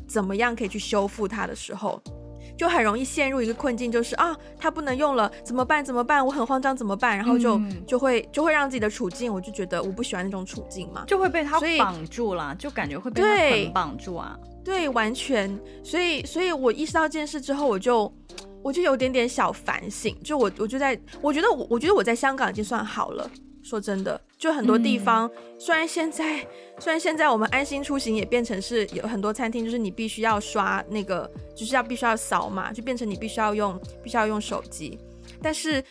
[0.06, 2.00] 怎么样可以去修复它的时候。
[2.56, 5.84] 就很容易陷入一个困境，就是啊，它不能用了，怎么办？
[5.84, 6.24] 怎么办？
[6.24, 7.16] 我很慌张，怎么办？
[7.16, 14.38] 然后就、嗯、就会就会让自己的处境，我就觉得我不喜欢那种处境嘛，就会被它绑住了，就感觉会被它捆绑住啊。
[14.64, 15.58] 对，完全。
[15.82, 18.12] 所以，所以我意识到这件事之后，我就
[18.62, 23.28] 我就有点点小反省，就我我就在，我觉得我我觉得我在香港已经算好了。
[23.72, 26.46] 说真的，就很多地方，嗯、虽然现在
[26.78, 34.98] 虽然现在我们安心出行也变成是有很多餐厅，就是你必须要刷那个，就是要必须要扫码，就变成你必须要用必须要用手机。
[35.40, 35.82] 但是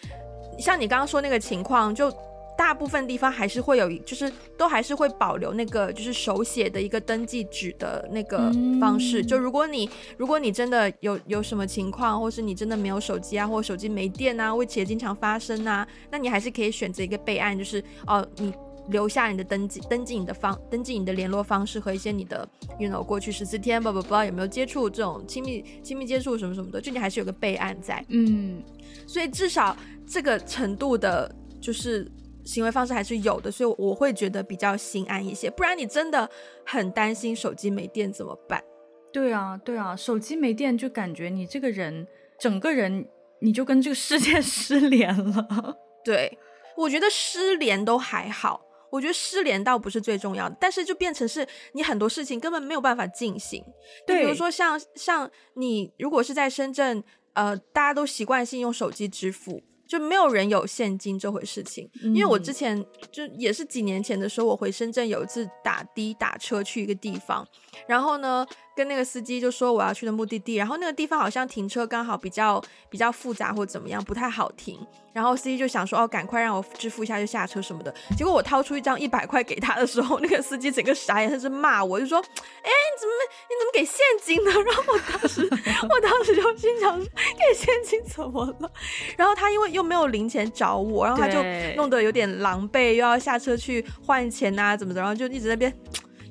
[0.60, 2.14] 像你刚刚说那个情况，就。
[2.62, 9.20] 大部分地方还是会有，就是都还是会保留那个就是手写的一个登记纸的那个方式。
[9.20, 18.54] 嗯、就如果你如果你真的有有什么情况，或是你真的没有手机啊，或者手机没电啊，which 也经常发生啊，那你还是可以选择一个备案，就是哦，你
[18.90, 22.48] 留下你的登记登记你的方登记你的联络方式和一些你的
[22.78, 28.06] ，you know 过去十四天不不不知道有没有接触这种亲密亲密接触什么什么的，就你还是有个备案在。
[28.10, 28.62] 嗯，
[29.08, 29.76] 所以至少
[30.08, 32.08] 这个程度的，就是。
[32.46, 35.50] 行为方式还是有的，所以我会觉得比较心安一些。
[35.50, 36.30] 不然你真的
[36.66, 38.64] 很担心手机没电怎么办？
[39.12, 42.08] 对啊，对啊，手机没电就感觉你这个人
[42.40, 43.08] 整个人
[43.42, 45.76] 你就跟这个世界失联了。
[46.04, 46.38] 对，
[46.78, 53.64] 我觉得失联都还好，我觉得失联倒不是最重要的，但是就变成是你很多事情根本没有办法进行。
[54.08, 59.62] 对，比如说像像你如果是在深圳，呃，大家都习惯性用手机支付。
[59.92, 67.46] 就没有人有现金这回事情，因为我之前就也是几年前的时候，我回深圳有一次打的打车去一个地方，
[67.88, 74.80] 然后呢，跟那个司机就说我要去的目的地，然后那个地方好像停车刚好比较比较复杂或怎么样，不太好停。
[75.14, 77.94] 然后司机就想说哦，赶快让我支付一下就下车什么的。
[78.18, 82.18] 结果我掏出一张一百块给他的时候，那个司机整个傻眼，他是骂我，就说
[82.64, 83.14] ：“哎，你怎么
[83.50, 85.50] 你怎么给现金呢？” 然后我当时
[85.90, 87.06] 我当时就心想说
[87.38, 88.72] ：“给现金怎么了？”
[89.18, 91.44] 然后他因为又没有零钱找我，然后他就
[91.76, 95.74] 弄得有点狼狈，又要下车去换钱啊，怎么的，然后就一直在那边。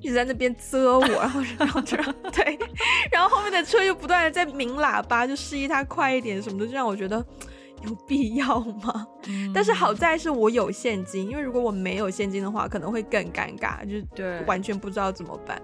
[0.00, 2.58] 一直在那边遮我，然后然后这样 对，
[3.12, 7.24] 然后后面的车又不断的在鸣喇叭，就示意他快一点什么的，就让我觉得
[7.84, 9.06] 有必要吗？
[9.28, 15.60] 嗯、但是好在是我有现金，因为如果我没有现金的话，可能会更尴尬，就对，完全不知道怎么办。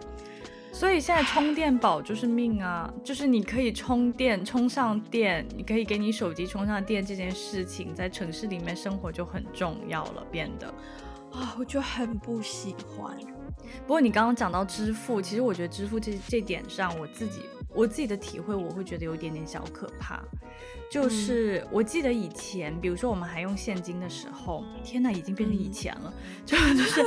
[0.73, 10.75] 所以现在充电宝就是命啊，就是你可以充电，充上电，你可以给你手机充上电这件事情，在城市里面生活就很重要了，变得
[11.33, 13.17] 啊、哦，我就很不喜欢。
[13.83, 17.41] 不过你刚刚讲到支付，其实我觉得支付这这点上，我自己
[17.75, 20.23] 我自己的体会，我会觉得有一点点小可怕。
[20.89, 26.15] 就是我记得以前，比如说我们还用现金的时候，天哪，已经变成以前了，
[26.47, 27.03] 就 就是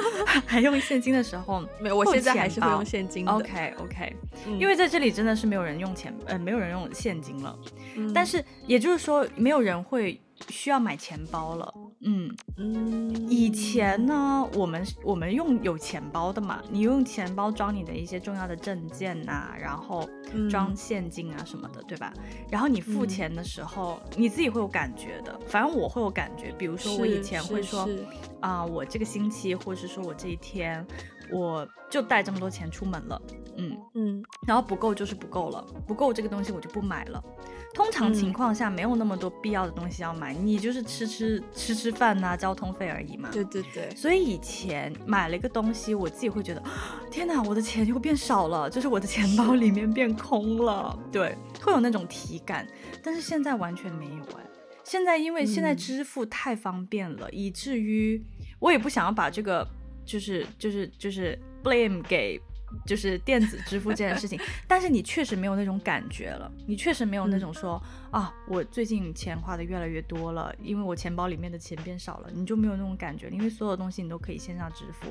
[0.46, 3.32] 还用现金的时候， 没有，我现在还是会用现金的。
[3.32, 4.16] OK OK，
[4.60, 7.58] 因为在这里真的是没有人用钱，呃，没有人用现金了。
[7.96, 10.20] 嗯，但是也就是说，没有人会。
[10.48, 12.36] 需要买钱包了，嗯。
[12.58, 20.10] 嗯，以前呢，我们我们用有钱包的嘛，你用钱包装你的一些重要的证件呐、啊，然后
[20.50, 20.70] 装。
[20.76, 22.14] 现金啊什么的，嗯、对吧？
[22.50, 27.82] 然后你付钱的时候，嗯、你自己会有感觉的，反正我会有感觉，比如说我以前会说
[28.40, 30.86] 啊、呃，我这个星期或者是说我这一天，
[31.32, 33.22] 我就带这么多钱出门了，
[33.60, 37.24] 嗯嗯，然后不够就是不够了，不够这个东西我就不买了。
[37.74, 43.30] 通常情况下没有那么多必要的东西要买，嗯、你就是吃吃吃吃饭呐、啊，交通费而已嘛。
[43.32, 43.90] 对对对。
[43.96, 46.64] 所以以前买了一个东西，我自己会觉得，
[47.12, 52.68] 天哪，我的钱就会变少了，就是我的钱包里面变空了， 对，会有那种体感。
[53.04, 54.44] 但是现在完全没有哎，
[54.84, 58.20] 现在因为现在支付太方便了，嗯、以至于
[58.58, 59.66] 我也不想要把这个
[60.04, 62.42] 就是就是就是 blame 给。
[62.86, 75.08] 就是电子支付这件事情，但是你确实没有那种感觉了，你确实没有那种说、嗯、啊，我最近钱花的越来越多了，因为我钱包里面的钱变少了，你就没有那种感觉，因为所有东西你都可以线上支付，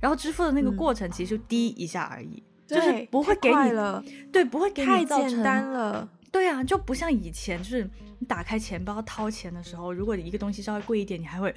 [0.00, 11.54] 然后支付的那个过程其实就滴一下而已，嗯、就是不会给你了，对，不会给你造成太简单了，对啊，就不像以前，就是你打开钱包掏钱的时候，如果你一个东西稍微贵一点，你还会。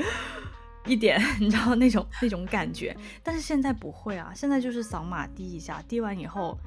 [0.86, 6.58] 一点， 你知道那种那种感觉，但是现在不会啊，现在就是扫码滴一下，滴完以后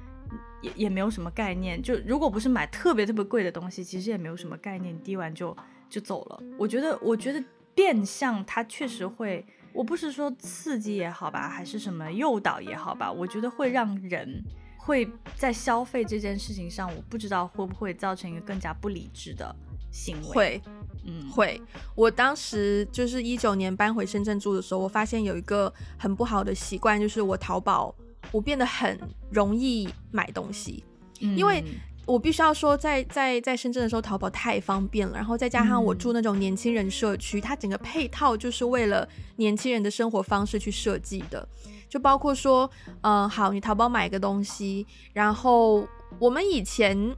[0.60, 1.80] 也也没有什么概念。
[1.82, 5.56] 就如果不是买特别特别贵的东西，其实也没有什么概念，滴完就
[5.88, 6.42] 就走了。
[6.58, 7.42] 我觉得，我觉得
[7.74, 14.42] 变相它确实会，我不是说刺激也好吧，还是什么诱导也好吧，我觉得会让人
[14.76, 19.54] 会在消费这件事情上，我不知道会不会造成一个更加不理智的
[19.90, 20.34] 行为。
[20.34, 20.62] 会。
[21.04, 21.60] 嗯，会。
[21.94, 27.94] 我当时就是一九年搬回深圳住的时候，我发现有一个很不好的习惯，就是我淘宝，
[28.30, 28.98] 我变得很
[29.30, 30.84] 容易买东西，
[31.20, 31.64] 嗯、因为
[32.04, 41.48] 我必须要说在，在在在深圳的时候，淘宝太方便了，然后再加上我住那种年轻人社区，嗯、它整个配套就是为了年轻人的生活方式去设计的，
[41.88, 42.70] 就包括说，
[43.00, 47.16] 嗯、呃，好，你淘宝买一个东西，然后我们以前，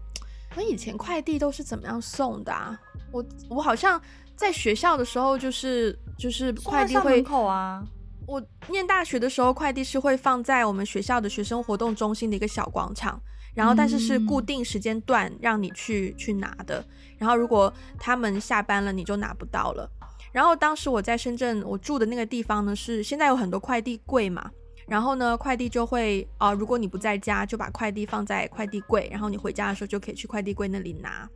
[0.57, 2.79] 我以前快递都是怎么样送的啊？
[3.13, 4.01] 我我好像
[4.37, 7.85] 在学校的时候，就是就是快递会门口啊。
[8.27, 13.21] 我念大学的时候，快递是会放在我们学校的学生活动中心的一个小广场，
[13.55, 16.85] 然后但是是固定时间段让你去、嗯、去拿的。
[17.19, 19.91] 然后如果他们下班了，你就拿不到了。
[20.31, 24.49] 然后当时我在深圳，我住的那个地方呢，是现在有很多快递柜嘛。
[24.91, 31.31] 然后呢，快递就会啊、呃，如果你不在家，就把快递放在快递柜，然后你回家的时候就可以去快递柜那里拿。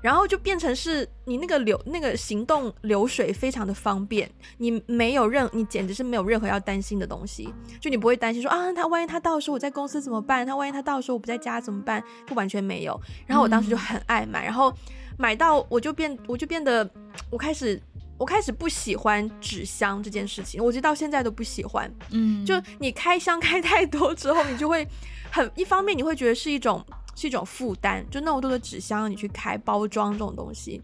[0.00, 10.46] 然后就变成是你那个流那个行动流水非常的方便，你没有任你简直是没有任何要担心的东西，就你不会担心说啊，他万一他到时候我在公司怎么办？
[10.46, 12.02] 他万一他到时候我不在家怎么办？
[12.26, 12.98] 就完全没有。
[13.26, 14.72] 然后我当时就很爱买，然后
[15.18, 16.88] 买到我就变我就变得
[17.28, 17.78] 我开始
[18.18, 21.90] 我开始不喜欢纸箱这件事情，我到现在都不喜欢。
[22.10, 24.86] 嗯，就你开箱开太多之后，你就会
[25.30, 26.84] 很一方面你会觉得是一种。
[27.20, 30.80] 是一种负担，就那么多的纸箱，你去开包装这种东西。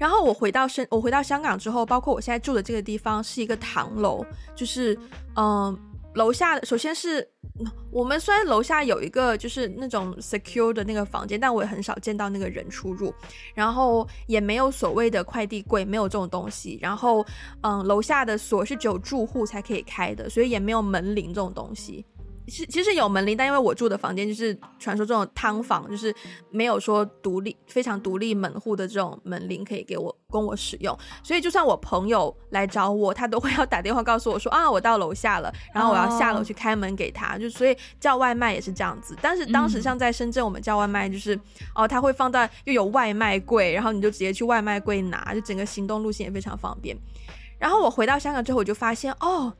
[0.00, 4.96] 然后我回到深，我回到香港之后，包括我现在住的这个地方是一个唐楼，就是
[5.36, 5.78] 嗯、呃，
[6.14, 7.26] 楼下首先是
[7.90, 13.12] 我们虽然楼下有一个就是那种 secure 的那个房间，但我也很少见到那个人出入，
[13.54, 16.78] 然后也没有所谓的快递柜，没有这种东西。
[16.80, 17.24] 然后
[17.62, 22.04] 嗯，楼下的锁是只有住户才可以开的，所以也没有门铃这种东西。
[22.50, 26.14] 其其实有门铃，但因为我住的房间就是传说这种汤房，就是
[26.50, 39.16] 没有说独立非常独立门户的这种门铃可以给我供我使用，所以就算我朋友来找我，他都会要打电话告诉我说啊，我到楼下了，然后我要下楼去开门给他，就所以叫外卖也是这样子。
[39.22, 41.38] 但是当时像在深圳，我们叫外卖就是
[41.74, 46.96] 哦，他会放到又有外卖柜，然后你就直接去外卖柜拿，就整个行动路线也非常方便。
[47.58, 49.52] 然后我回到香港之后，我就发现哦。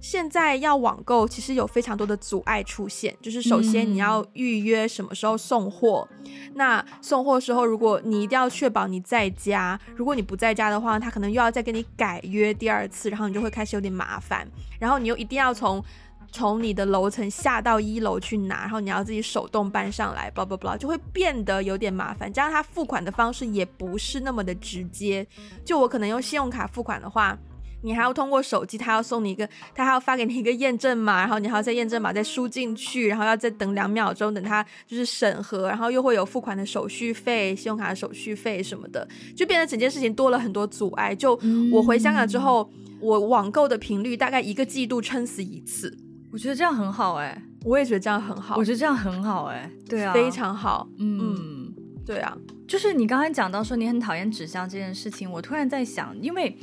[0.00, 3.16] 现在要网购，其实有非常多的阻碍出现。
[3.20, 14.46] 就是首先你要预约什么时候送货，嗯、那送货时候，如果你一定要确保你在家，如果你不在家的话，他可能又要再跟你改约第二次，然后你就会开始有点麻烦。
[14.78, 15.82] 然后你又一定要从
[16.30, 22.32] 从你的楼层下到一楼去拿，然后你要自己手动搬上来，blah blah blah，就会变得有点麻烦。
[22.32, 25.26] 加上他付款的方式也不是那么的直接，
[25.64, 27.36] 就我可能用信用卡付款的话。
[27.82, 41.14] 你还要通过手机，他要送你一个，他还要发给你一个验证码，然后你还要再验证码再输进去，然后要再等两秒钟，等他就是审核，然后又会有付款的手续费、信用卡的手续费什么的，就变得整件事情多了很多阻碍。
[41.14, 41.38] 就
[41.70, 45.96] 我回香港之后，嗯、我网购的频率大概一个季度撑死一次。
[46.32, 51.74] 我觉得这样很好哎、欸，我也觉得这样很好，我觉得这样很好哎、欸，对啊，非常好，嗯，嗯。
[52.04, 52.36] 对啊，
[52.66, 56.56] 就是你刚才讲到说你很讨厌纸箱这件事情，我突然在想，因为。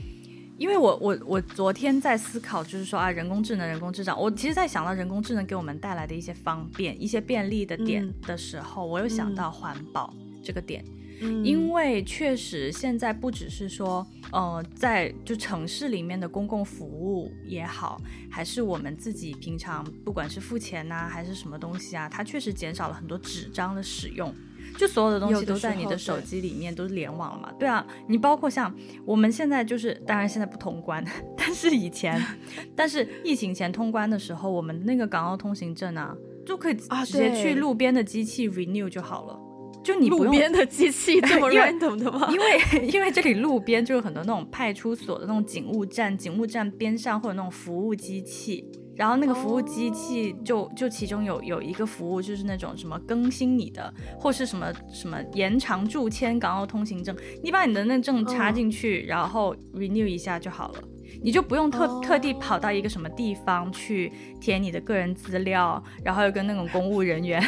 [0.63, 10.81] 因为我我我昨天在思考，就是说啊，人工智能、人工智障，我其实，在想到人工智能给我们带来的一些方便、一些便利的点的时候，嗯、我又想到环保这个点，
[11.19, 24.33] 嗯、因为确实现在不只是说，呃，在就城市里面的公共服务也好，还是我们自己平常不管是付钱呐、啊，还是什么东西啊，它确实减少了很多纸张的使用。
[24.77, 27.51] 就所有的东西都在你的手机里面，都是联网了嘛？
[27.59, 28.73] 对啊，你包括像
[29.05, 31.03] 我们现在就是，当然现在不通关，
[31.37, 32.21] 但是以前，
[32.75, 39.39] 但是疫情前通关的时候，我们那个港澳通行证啊，就可以直接去路边的机器 renew 就好了。
[39.83, 42.29] 就你路边的机器 这么 random 的吗？
[42.31, 48.65] 因为因为这里路边就有很多那种派出所的那种警务站，警务站边上会有那种服务机器。
[48.95, 60.83] 然后那个服务机器就就其中有有一个服务就是那种什么更新你的或是什么什么延长驻签港澳通行证，你把你的那证插进去，然后 renew 一下就好了，
[61.21, 67.43] 你就不用特特地跑到一个什么地方去填你的个人资料，然后又跟那种公务人员。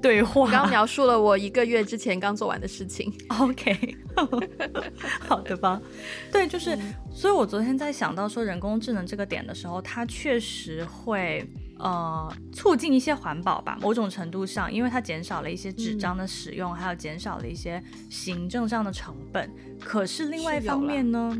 [0.00, 3.12] 对话，刚描述了我一个月之前刚做完的事情。
[3.28, 3.96] OK，
[5.20, 5.80] 好的吧？
[6.32, 6.78] 对，就是，
[7.12, 11.46] 所以我昨天在想到说人工智能这个点的时候，它确实会
[11.78, 19.50] 呃促进一些环保吧，某种程度上，因为它减少了一些纸张的使用，嗯、还有减少了一些行政上的成本。
[19.78, 21.36] 可是另外一方面呢，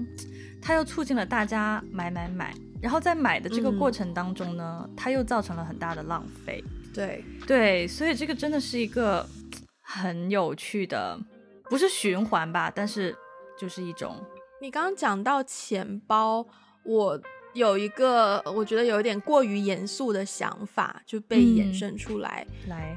[0.61, 6.63] 它又促进了大家买买买，然后在买的这个过程当中呢，嗯、它又造成了很大的浪费。
[6.93, 9.27] 对对，所以这个真的是一个
[9.81, 11.19] 很有趣的，
[11.65, 12.71] 不是循环吧？
[12.75, 13.17] 但是
[13.59, 14.17] 就是一种。
[14.61, 16.47] 你刚刚讲到钱包，
[16.85, 17.21] 我
[17.55, 22.47] 有一个我觉得有点过于严肃的想法就被衍生出来。
[22.65, 22.97] 嗯、来，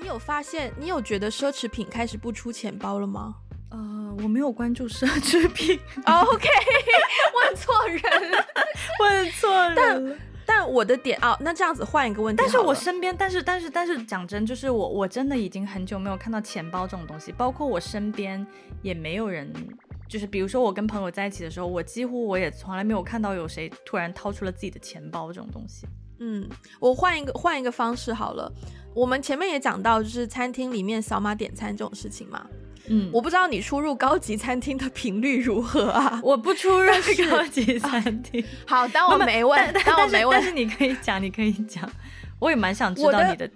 [0.00, 0.72] 你有发现？
[0.78, 3.36] 你有觉得奢侈品开始不出钱包了吗？
[3.70, 5.78] 呃，我没有关注奢侈品。
[6.06, 6.48] Oh, OK，
[7.34, 8.46] 问错人了，
[9.00, 9.76] 问错人了。
[9.76, 10.18] 但
[10.66, 12.42] 我的点哦，那这样子换一个问题。
[12.42, 18.46] 但是我身边，但是但是但是讲真，就是我我真的已经很久没有看到钱包这种东西，包括我身边
[18.82, 19.52] 也没有人，
[20.08, 25.86] 就是比如说我跟朋友在一起的时候，我几乎我也从来没有看到有谁突然掏出了自己的钱包这种东西。
[26.18, 26.48] 嗯，
[26.80, 28.50] 我换一个换一个方式好了，
[28.94, 32.46] 我们前面也讲到，就是餐厅里面扫码点餐这种事情嘛。
[32.88, 36.20] 嗯，我不知道你出入高级餐厅的频率如何啊？
[36.22, 36.92] 我不出入
[37.30, 38.44] 高级餐厅。
[38.66, 41.90] 好，当我没问，当我没问，但是你可以讲，你可以讲。
[42.38, 43.50] 我也蛮想知道你的。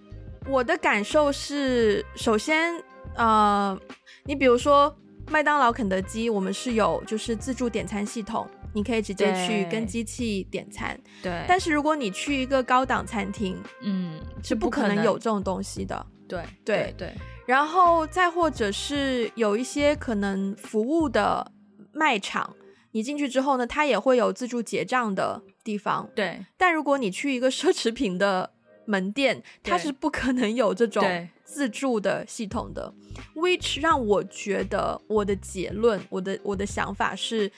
[0.46, 2.72] 我的感受是，首先，
[3.16, 3.78] 呃，
[4.24, 4.96] 你比如说
[5.28, 10.98] 麦当劳、肯德基，我们是有就是自助点餐系统，你可以直接去跟机器点餐。
[11.22, 11.44] 对。
[11.46, 16.06] 但是如果你去一个高档餐厅，嗯，是不可能有这种东西的。
[16.28, 17.12] 对对对。
[17.46, 21.50] 然后再或者是有一些可能服务的
[21.92, 22.54] 卖场，
[22.92, 26.08] 你进去之后呢，它也会有自助结账的地方。
[26.14, 26.44] 对。
[26.58, 28.50] 但如果你去一个奢侈品的
[28.84, 31.02] 门店，它是不可能有这种
[31.42, 32.92] 自助的系统的。
[33.34, 37.50] which 让我觉得我的结论，我的我的想法是，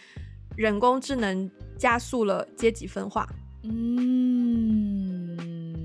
[0.57, 3.29] 人工智能加速了阶级分化。
[3.65, 5.37] 嗯。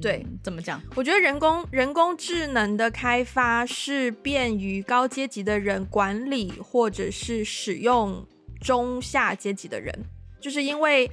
[0.05, 0.79] 对，怎么讲？
[0.93, 8.23] 我觉得人工人工智能的开发是便于高阶级的人管理，或者是使用
[8.61, 9.91] 中下阶级的人。
[10.39, 11.09] 就是因为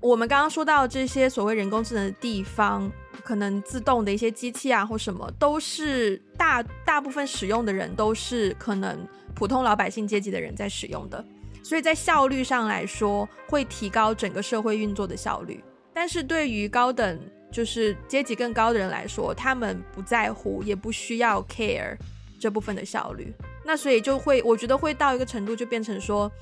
[0.00, 2.90] 我们刚刚说到这些所谓人工智能的地方，
[3.22, 11.22] 可能自动的一些机器啊或什么，都是大大部分使用的人都是可能普通老百姓阶级的人在使用的，
[11.62, 15.62] 所以在效率上来说会提高整个社会运作的效率。
[15.92, 17.20] 但是对于高等
[17.52, 21.94] 就是阶级更高的人来说，他们不在乎，也不需要 care
[22.40, 23.32] 这部分的效率。
[23.64, 26.32] 那所以就会，我觉得会到一个程度，就变成说，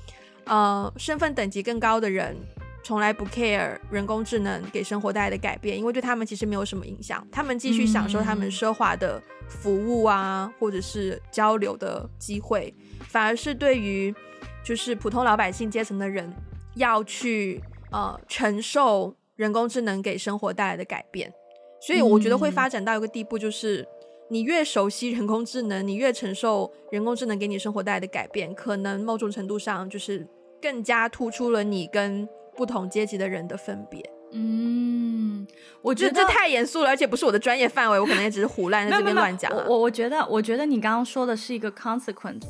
[0.45, 2.35] 呃，身份等级更高的人
[2.81, 14.15] 从来不 care 人工智能给生活带来的改变，因为对他们其实没有什么影响，他们继续享受他们奢华的服务啊，嗯、或者是交流的机会，反而是对于
[14.63, 16.33] 就是普通老百姓阶层的人
[16.75, 19.13] 要去呃承受。
[19.41, 21.33] 人工智能给生活带来的改变，
[21.81, 23.83] 所以我觉得会发展到一个地步，就是
[24.29, 30.27] 你越熟悉人工智能，你越承受人工智能给你生活带来的改变，可能某种程度上就是
[30.61, 33.99] 更加突出了你跟不同阶级的人的分别。
[34.31, 35.47] 嗯，
[35.81, 39.51] 我觉得这太严肃了，而且不是我的专业范围，我可能也只是胡乱在这边乱讲。
[39.67, 42.45] 我我觉得，我觉得你刚刚说的是一个 consequence。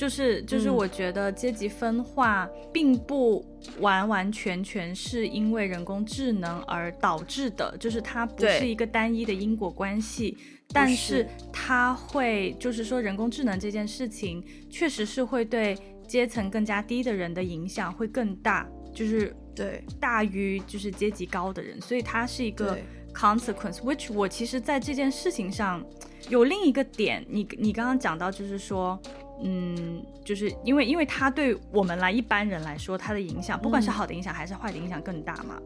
[0.00, 3.44] 就是就是，我觉得阶级分化并不
[3.80, 10.38] 完完全全是因为人工智能而导致的，就是它不是一个单一的因果关系，
[10.72, 15.76] 但是它会，就是说人工智能这件事情确实是会对
[16.08, 19.84] 阶层更加低的人的影响会更大，就是对。
[20.00, 22.78] 大于就是阶级高的人，所以它是一个
[23.12, 25.84] consequence，which 我其实在这件事情上
[26.30, 28.98] 有另一个点，你你刚刚讲到就是说。
[29.42, 35.58] 嗯，就是因为因为它对我们来一般人来说，它的影响，不管是好的影响还是坏的影响更大嘛。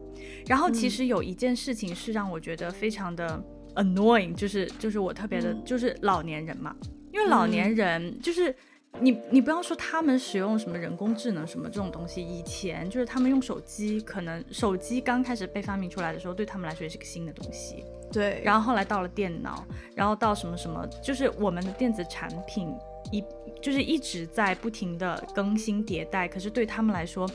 [0.45, 3.43] 然后其实有一件事情是让我觉得非常的
[3.75, 6.75] annoying，就是就是我特别的，就是老年人嘛。
[7.11, 8.53] 因为老年人就是
[8.99, 17.83] 你你不要说他们使用什么人工智能什么这种东西，以前就是他们用手机，可能手机刚开始被发明出来的时候，对他们来说也是个新的东西。
[18.11, 18.41] 对。
[18.43, 19.65] 然后后来到了电脑，
[19.95, 22.73] 然后到什么什么，就是我们的电子产品
[23.11, 23.21] 一。
[23.65, 27.27] 就是一直在不停的更新迭代，可是对他们来说，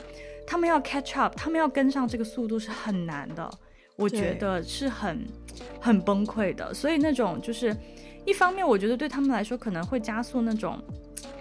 [0.47, 3.51] 他们要 catch up，他们要跟上这个速度是很难的。
[3.97, 5.27] 我觉得是很
[5.81, 6.73] 很崩溃的。
[6.73, 7.75] 所以那种就是
[8.25, 10.81] 一方面，我觉得对他们来说可能会加速那种。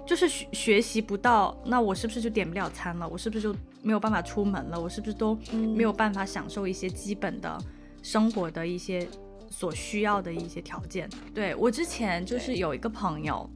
[0.04, 3.08] 就是学学习不到，那我是不是就点不了餐了？
[3.08, 4.80] 我是不是就没有办法出门了？
[4.80, 7.56] 我是不是都没有办法享受一些基本的
[8.02, 9.06] 生活的一些
[9.48, 11.08] 所需要的一些条件？
[11.32, 13.48] 对，我之前就是有一个朋友，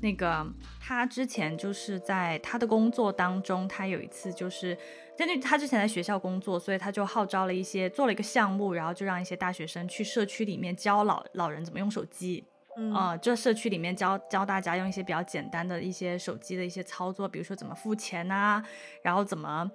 [0.00, 0.46] 那个
[0.80, 4.76] 他之前就是在他的工作当中，他有一次就是
[5.16, 12.44] 根据他之前在学校工作，所以他就号召了一些做了一个项目，然后就让一些大学生去社区里面教老老人怎么用手机。
[12.76, 18.62] 嗯，呃，就社区里面教教大家用一些比较简单的一些手机的一些操作，比如说怎么付钱啊，
[19.02, 19.68] 然后怎么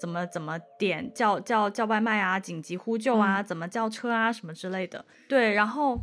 [0.00, 5.04] 怎么怎么点叫叫叫外卖啊，紧急呼救啊，怎么叫车啊什么之类的。
[5.28, 5.96] 对，然后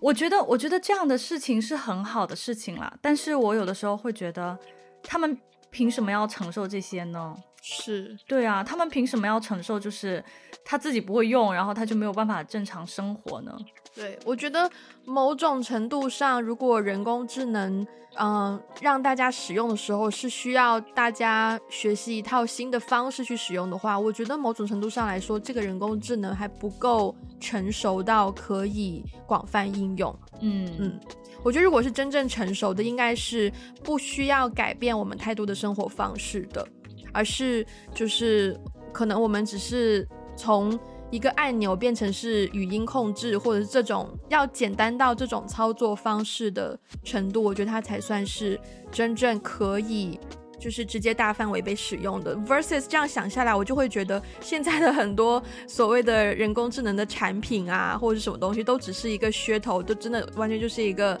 [0.00, 4.56] 我觉得我觉得这样的事情是很好的事情啦，但是我有的时候会觉得，
[5.02, 5.36] 他们
[5.70, 7.34] 凭什么要承受这些呢？
[7.60, 9.78] 是对啊，他们凭什么要承受？
[9.78, 10.24] 就是
[10.64, 13.52] 他自己不会用，然后他就没有办法正常生活呢？
[13.98, 14.70] 对，我觉得
[15.04, 17.84] 某种程度上，如果人工智能，
[18.14, 30.16] 嗯、呃，让大家使用的时候是需要大家学习一套新的方式去使用的话，我觉得某种程度上来说，这个人工智能还不够成熟到可以广泛应用。
[30.40, 31.00] 嗯嗯，
[31.42, 36.64] 我觉得如果是真正成熟的，应该是不需要改变我们太多的生活方式的，
[37.12, 38.56] 而是就是
[38.92, 40.78] 可能我们只是从。
[41.10, 50.20] 一个按钮变成是语音控制，或者是这种要简单到这种操作方式的程度，我觉得它才算是真正可以，
[50.58, 52.36] 就是直接大范围被使用的。
[52.36, 61.18] Versus 这样想下来，我就会觉得现在的很多所谓的人工智能的产品啊，或者是什么东西，都只是一个噱头，都真的完全就是一个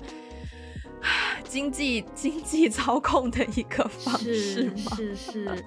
[1.48, 4.96] 经济 经济操控的一个方式吗？
[4.96, 5.64] 是 是是。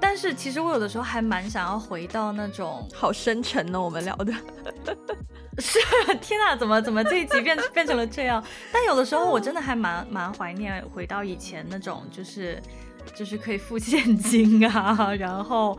[0.00, 4.32] 但是其实我有的时候还蛮想要回到那种好深沉呢，我们聊的
[5.58, 5.78] 是
[6.20, 8.42] 天哪，怎么怎么这一集变变成了这样？
[8.72, 12.62] 但有的时候我真的还蛮蛮怀念回到以前那种，就是
[13.14, 15.78] 就是可以付现金啊，然后。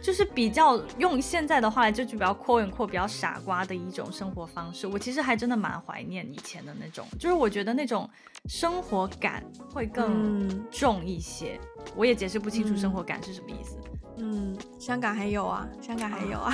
[0.00, 4.86] 就是比较用现在的话来，就就比较 quote unquote 比较傻瓜的一种生活方式。
[4.86, 8.08] 我其实还真的蛮怀念以前的那种，就是我觉得那种
[8.46, 11.58] 生活感会更重一些。
[11.78, 13.76] 嗯、我也解释不清楚生活感是什么意思。
[14.20, 16.52] 嗯，香港还有啊，香港还有啊。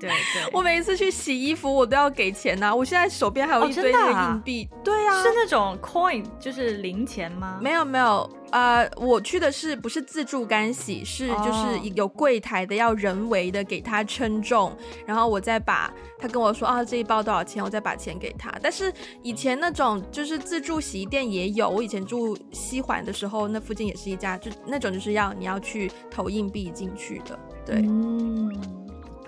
[0.00, 2.74] 对 对，对我每一次去洗衣服，我都要给钱呐、啊。
[2.74, 4.68] 我现在手边还有一堆那个硬币。
[4.72, 7.58] 哦、对啊，是那种 coin，就是零钱吗？
[7.62, 8.28] 没有没有。
[8.50, 11.04] 呃，我去的是不是自助干洗？
[11.04, 14.74] 是就是有柜台的，要人为的给他称重，
[15.04, 18.52] 然后我再把他跟我说啊，这一包多少钱，我再把钱给他。
[18.62, 18.92] 但是
[19.22, 27.76] 以前那种就是自助洗衣店也有，我以前住西环的时候，那附近也是一家，就那种就是要你要去投硬币进去的，对。
[27.84, 28.85] 嗯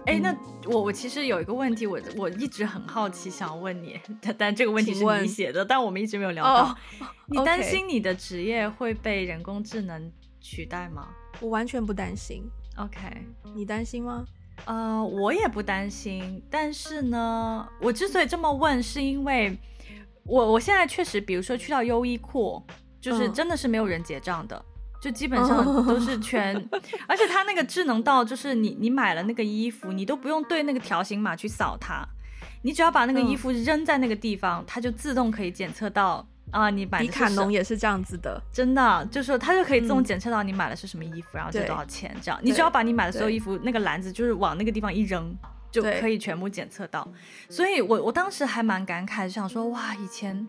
[0.08, 0.34] 哎，那
[0.64, 6.62] 我我其实有一个问题，我我一直很好奇，想问你，但但这个问题是你写的，但我们一直没有聊到。
[6.62, 6.76] Oh,
[7.26, 11.08] 你担心你的职业会被人工智能取代吗？
[11.40, 12.42] 我完全不担心。
[12.78, 12.98] OK，
[13.54, 14.24] 你担心吗？
[14.64, 19.58] 呃，我也不担心，但是呢，我之所以这么问，是因为
[20.24, 22.62] 我我现在确实，比如说去到优衣库，
[22.98, 24.56] 就是真的是没有人结账的。
[24.56, 24.67] 嗯
[25.00, 26.56] 就基本上都是全，
[27.06, 32.04] 而且它那个智能到，就是你你买了那个衣服，你都不用对那个条形码去扫它，
[32.62, 37.10] 你只要把那个衣服扔在那个地方，嗯、它就自动可以检测到啊，你买的是。
[37.10, 45.32] 迪卡侬也是这样子的，真的，就是说它就可以自动检测到你买的是什么衣服，嗯、然后是多少钱，这样你只要把你买的所有衣服那个篮子就是往那个地方一扔，
[45.70, 47.06] 就可以全部检测到。
[47.48, 50.48] 所以我我当时还蛮感慨，想说哇，以前。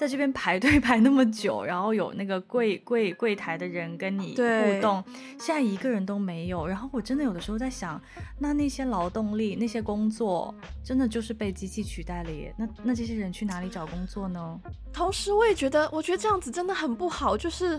[0.00, 5.04] 在这边排队 排那么久，然后有那个柜柜柜台的人跟你互动，
[5.38, 6.66] 现在一个人都没有。
[6.66, 8.00] 然后我真的有的时候在想，
[8.38, 12.54] 那那些劳动力、那些工作，真的就是被机器取代了耶？
[12.56, 14.58] 那那这些人去哪里找工作呢？
[14.90, 17.36] 同时，我也觉得，我觉得这样子真的很不好。
[17.36, 17.78] 就是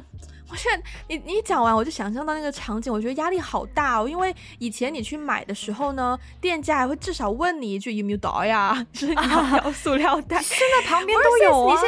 [0.51, 4.07] 我现在你你讲完，我就想象到那个场景，我觉得压力好大哦。
[4.07, 10.41] 因为以前你去买的时候呢，店家还会至少问你一句有没有袋呀， 就是你要不要塑料袋。
[10.43, 11.81] 现在旁边都有啊。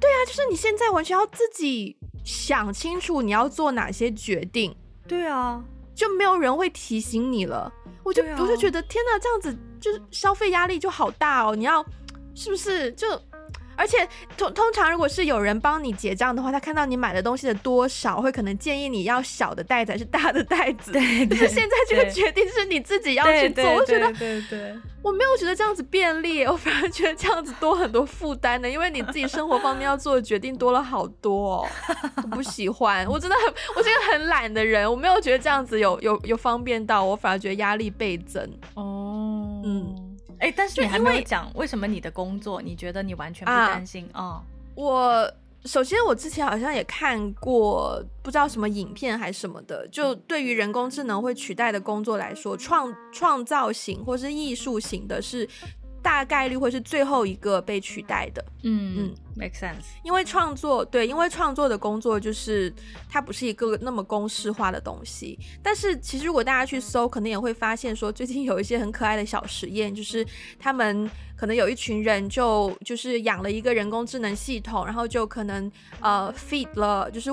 [0.00, 4.74] 对啊，就是你现在完全要自己想清楚你要做哪些决定。
[5.06, 5.62] 对啊，
[5.94, 7.70] 就没有人会提醒你了。
[8.02, 11.54] 我就我就觉得天哪，这样子就是消费压力就好大哦。
[11.54, 11.84] 你要
[12.34, 13.06] 是不是就？
[13.76, 13.96] 而且
[14.36, 20.92] 通通常如果是有人帮你结账的话，他看到你买的东西的多少，会可能建议你要小的袋子还是大的袋子。
[20.92, 31.68] 对， 但是现在这个决定是你自己要去做，我觉得对对，我没有觉得这样子便利，我反而觉得这样子多很多负担的，因为你自己生活方面要做的决定多了好多哦。
[32.22, 38.42] 我不喜欢，我真的很，我是一个很懒的人，我没有觉得这样子有有有方便到，我反而觉得压力倍增。
[38.74, 39.62] 哦。
[39.64, 40.01] 嗯，
[40.42, 44.42] 哎、欸，但是你还没有讲为什么你的工作，你觉得你完全不担心啊、哦？
[44.74, 45.34] 我
[45.64, 55.48] 首先我之前好像也看过不知道什么影片还是什么的，就对于人工智能会取代的工作来说，创创造型或是艺术型的是。
[56.02, 58.44] 大概率会是最后一个被取代的。
[58.64, 59.84] 嗯嗯，make sense。
[60.04, 62.72] 因为创作，对，因为创作的工作就是
[63.08, 65.38] 它不是一个那么公式化的东西。
[65.62, 70.26] 但是其实如果大家去搜，可能也会发现说，最近有一些很可爱的小实验，就是
[70.58, 77.30] 他们可能有一群人就就是养了一个人工智能系统，然后就可能呃 feed 了，就是。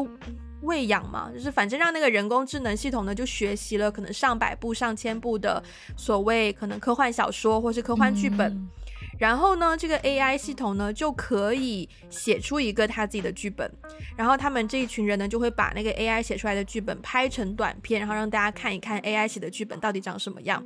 [0.62, 5.64] 喂养嘛，就是反正让那个人工智能系统呢，就学习了可能上百部、上千部的
[5.96, 8.70] 所谓可能科幻小说或是科幻剧本，嗯、
[9.18, 13.72] 然后呢，这个 AI 系统呢就可以写出一个他自己的剧本，
[14.18, 20.62] 然后他们这一群人呢就会把那个 AI 写出来的剧本拍成短片，然后让大家看一看 AI 写的剧本到底长什么样，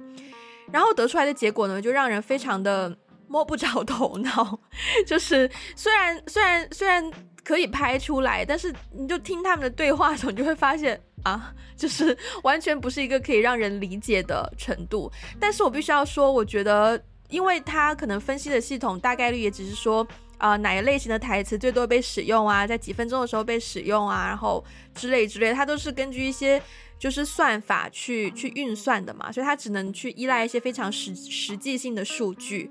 [0.72, 4.60] 然后得出来的结果呢就让人非常的摸不着头脑，
[5.06, 7.04] 就是虽然虽然虽然。
[7.04, 7.12] 虽然
[7.44, 15.12] 可以拍出来，但是你就听他们的对话的时候，你就会发现啊， 就是完全不是一个可以让人理解的程度。
[15.40, 24.64] 但是我必须要说，我觉得，因为他可能分析的系统大概率也只是说啊、哪一类型的台词最多被使用啊，在几分钟的时候被使用啊，然后
[24.94, 26.62] 之类之类，它都是根据一些
[27.00, 32.70] 就是算法去去运算的嘛，所以它只能去依赖一些非常实实际性的数据。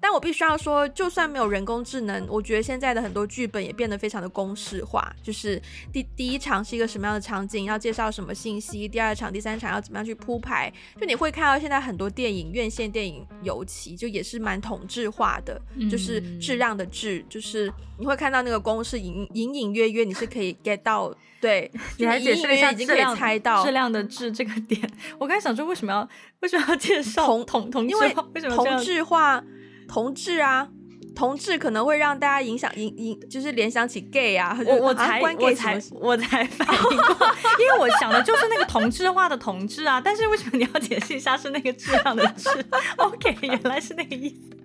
[0.00, 5.14] 但我必须要说，就算没有人工智能，我觉得现在的很多剧本也变得非常的公式化。
[5.22, 5.60] 就是
[5.92, 10.72] 第第一场是一个什么样的场景，要介绍什么信息；第二场、第三场要怎么样去铺排。
[11.00, 15.60] 就你会看到现在很多电影院线电影，尤其就也是蛮同质化的，
[15.90, 21.14] 就是质量的质，就是你会看到那个公式隐隐隐约约，你是可以 get 到。
[21.38, 24.80] 对， 你还解释了一下已经可以猜到质量的质这个点。
[25.18, 26.08] 我刚才想说，为什么要
[26.40, 28.26] 为什么要介绍同同同质化？
[28.34, 29.44] 为什么同质化？
[29.88, 30.68] 同志啊，
[31.14, 34.58] 同志可能会让大家影响影影，就是联想起 gay 啊。
[34.66, 37.26] 我我才我才我才反应过，
[37.58, 40.00] 因为我想的就是那个同质化的同志啊。
[40.00, 42.48] 但是为什么你要解释一下是那个质量的质
[42.96, 44.56] ？OK，原来是那个意思。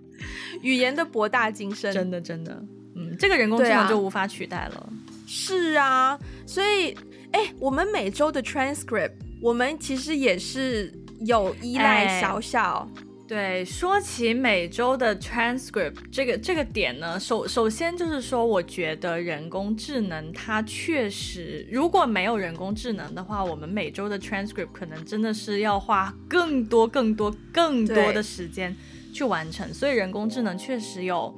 [0.61, 2.63] 语言的博大精深，真的真的，
[2.95, 4.75] 嗯，这个人工智能就无法取代了。
[4.75, 4.89] 啊
[5.33, 6.93] 是啊，所以
[7.31, 12.85] 哎，我们每周的 transcript，我们其实也是有依赖小小。
[13.31, 28.75] 对，说起每周的 transcript 这个这个点呢，首首先就是说，我觉得人工智能它确实，如果没有人工智能的话，我们每周的 transcript 可能真的是要花更多、更多、更多的时间
[29.13, 29.73] 去完成。
[29.73, 31.33] 所以人工智能确实有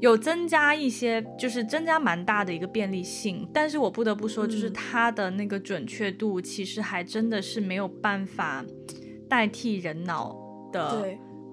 [0.00, 3.46] 有增加一些，就是增加蛮大的一个便利性。
[3.52, 8.64] 但是我不得不说，就是它的那个准确度，其实还真的是没有办法
[9.28, 10.47] 代替人脑。
[10.72, 11.06] 的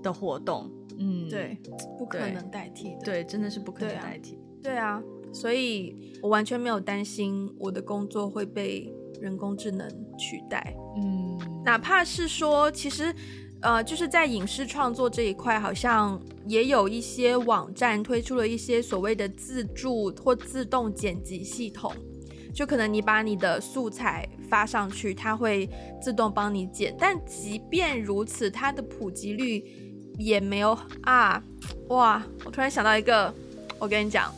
[0.04, 1.58] 的活动，嗯，对，
[1.98, 4.38] 不可能代替的，对，真的是不可能代替。
[4.62, 9.88] 对啊，对啊，所以我完全没有担心我的工作会被人工智能
[10.18, 13.14] 取代，嗯，哪怕是说，其实，
[13.62, 21.92] 呃，就是在影视创作这一块，好像也有一些网站推出了一些所谓的自助或自动剪辑系统。
[22.54, 25.70] 就可能你把你的素材发上去，它会
[26.02, 26.96] 自动帮你剪。
[26.98, 29.64] 但即便如此，它的普及率
[30.18, 31.42] 也没有啊！
[31.90, 33.34] 哇，我突然想到一个，
[33.78, 34.34] 我跟你讲，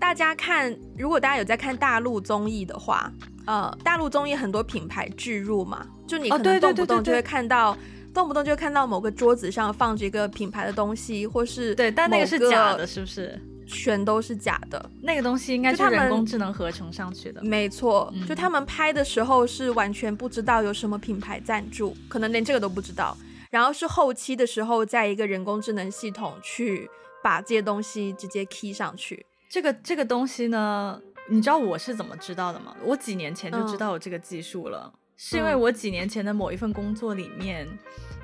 [0.00, 3.12] 大家看，如果大家有在看大陆综艺的话，
[3.46, 7.78] 呃，大陆综艺很多品牌置入嘛，就你可能动不动就会看到，哦、
[8.14, 13.38] 动不动就会看到某个桌子上放着一个品牌的东西，或是对，但那个是假的，是不是？
[13.66, 17.42] 全都是假的，那个东西应该是人工智能合成上去的。
[17.42, 23.16] 没错，就他们拍的时候是完全不知道有什么品牌赞助，可能连这个都不知道。
[23.50, 26.88] 然后是后期的时候，在一个人工智能系统去
[27.22, 29.24] 把这些东西直接 key 上去。
[29.48, 32.76] 这个这个东西呢，你知道我是怎么知道的吗？
[32.84, 37.66] 我几年前就知道有这个技术了，嗯、是因为我几年前的某一份工作里面，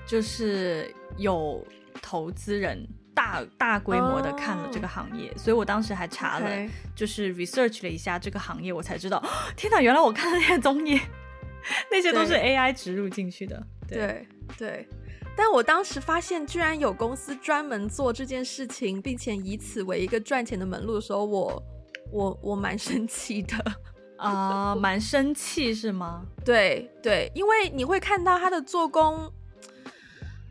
[0.06, 1.64] 就是有
[2.00, 2.86] 投资人。
[3.14, 6.48] 大大规模的看了这个行业，oh, 所以我当时还查了.
[6.94, 9.22] 就是 research 了一下这个行业，我才知道，
[9.56, 11.00] 天哪，原来我看的那些综艺，
[11.90, 13.62] 那些都是 AI 植入进去的。
[13.88, 14.26] 对对，
[14.58, 14.88] 对，
[15.36, 21.62] 但我当时发现，居然有公司专门做这件事情，并且以此为一个赚钱的门路的时候，我
[22.10, 23.56] 我我蛮生气的
[24.18, 26.24] 啊，uh, 蛮生气是吗？
[26.44, 29.30] 对对，因为你会看到它的做工。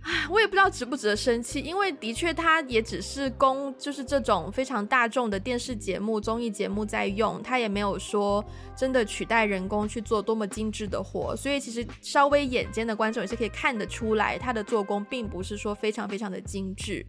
[0.04, 8.44] 唉，我也不知道值不值得生气，因为的确它也只是供就是这种非常大众的电视节目、综艺节目在用，它也没有说
[8.76, 17.06] 真的取代人工去做多么精致的活，所以其实稍微眼尖的观众也是可以看得出来，它的做工并不是说非常非常的精致。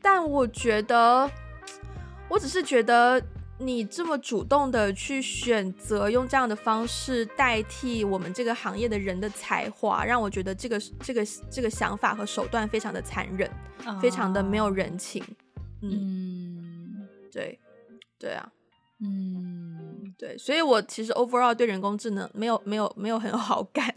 [0.00, 1.28] 但我觉得，
[2.28, 3.20] 我只是觉得。
[3.60, 13.50] 你这么主动的去选择用这样的方式代替我们这个行业的人的才华，让我觉得这个这个这个想法和手段非常的残忍
[13.84, 15.22] ，uh, 非常的没有人情。
[15.82, 17.58] 嗯，对，
[18.18, 18.48] 对啊，
[19.00, 23.92] 嗯，对，所以我其实 overall 对人工智能没有没有没有很有好感。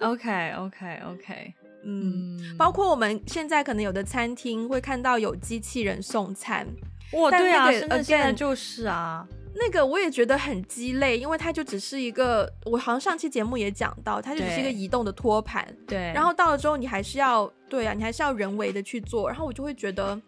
[0.00, 1.54] OK OK OK，
[1.84, 6.66] 嗯，包括我们现在可能有的餐厅会看到有机器人送餐。
[7.14, 20.20] 哇，对啊，现在现在就是啊，那个我也觉得很鸡肋，因为它就只是一个，我好像上期节目也讲到，它就只是一个移动的托盘，对，然后到了之后你还是要，对啊，你还是要人为的去做，然后我就会觉得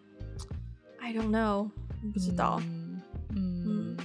[0.99, 1.69] ，I don't know，
[2.13, 3.01] 不知道，嗯
[3.35, 3.97] 嗯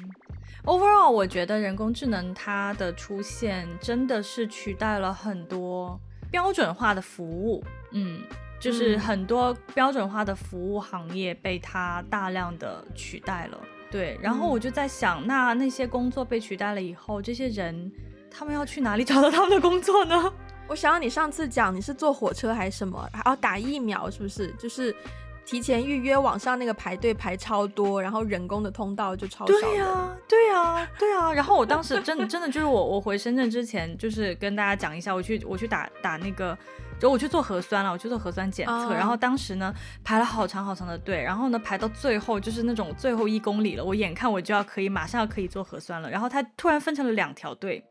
[0.65, 7.63] ，Overall，我觉得人工智能它的出现真的是取代了很多标准化的服务，
[7.93, 8.23] 嗯。
[8.63, 13.59] 就是很多标准化的服务行业被它大量的取代了，
[13.91, 14.17] 对。
[14.23, 17.91] 然后我就在想，嗯、那那些工作被取代了以后，这些人
[18.31, 20.33] 他们要去哪里找到他们的工作呢？
[20.69, 24.47] 我想要你上次讲你是坐火车还是什么，还要打疫苗是不是？
[24.53, 24.95] 就是
[25.45, 29.53] 提前预约网上那个排队排超多，然后人工的通道就超少。
[29.53, 31.33] 对呀、啊，对呀、啊，对啊。
[31.33, 36.57] 然后我当时真的真的就是我我回深圳之前，就是跟大家讲一下，我去我去打打那个。
[37.03, 38.93] 就我去做核酸了，我去做核酸检测，oh.
[38.93, 39.75] 然后当时呢
[40.05, 47.85] 排了好长好长的队，然后呢排到最后就是那种最后一公里了，我眼看我就要可以马上要可以做核酸了，然后他突然分成了两条队，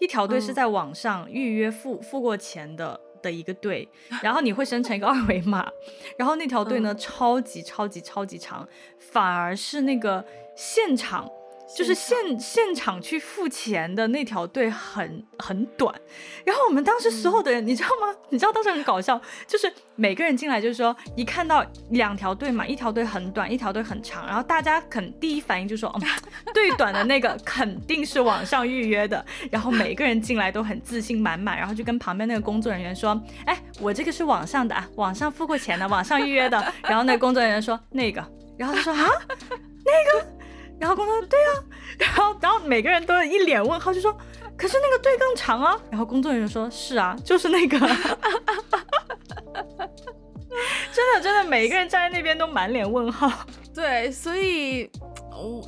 [0.00, 3.88] 一条队是在网上预约付付过钱的的一个队，
[4.22, 5.64] 然后你会生成一个二维码，
[6.18, 11.30] 然后那条队呢超级超级超级长，反而是那个现场。
[11.76, 15.94] 就是现现场去付钱的那条队很很短，
[16.44, 18.14] 然后我们当时所有的人，嗯、你知道吗？
[18.30, 26.02] 你知道当时很搞笑，就是每个人进来就是说，一看到两条队嘛，一条队很短，一条队很长，然后大家肯第一反应就说，嗯，
[26.54, 38.24] 最短的那个肯定是网上预约的，然后每个人进来都很自信满满，然后就跟旁边那个工作人员说，哎，我这个是网上的啊，网上付过钱的，网上预约的，然后那个工作人员说那个，
[38.56, 39.06] 然后他说啊，
[39.84, 40.37] 那个。
[40.80, 41.52] 然后工作人员对啊，
[41.98, 44.16] 然后然后每个人都一脸问号，就说
[44.56, 47.78] ：“可是那个队更长啊。”然后工作人员说：“是啊， 就是那个。
[50.92, 53.30] ”真的真的，每一个人站在那边都满脸问号。
[53.74, 54.90] 对，所以
[55.30, 55.62] 我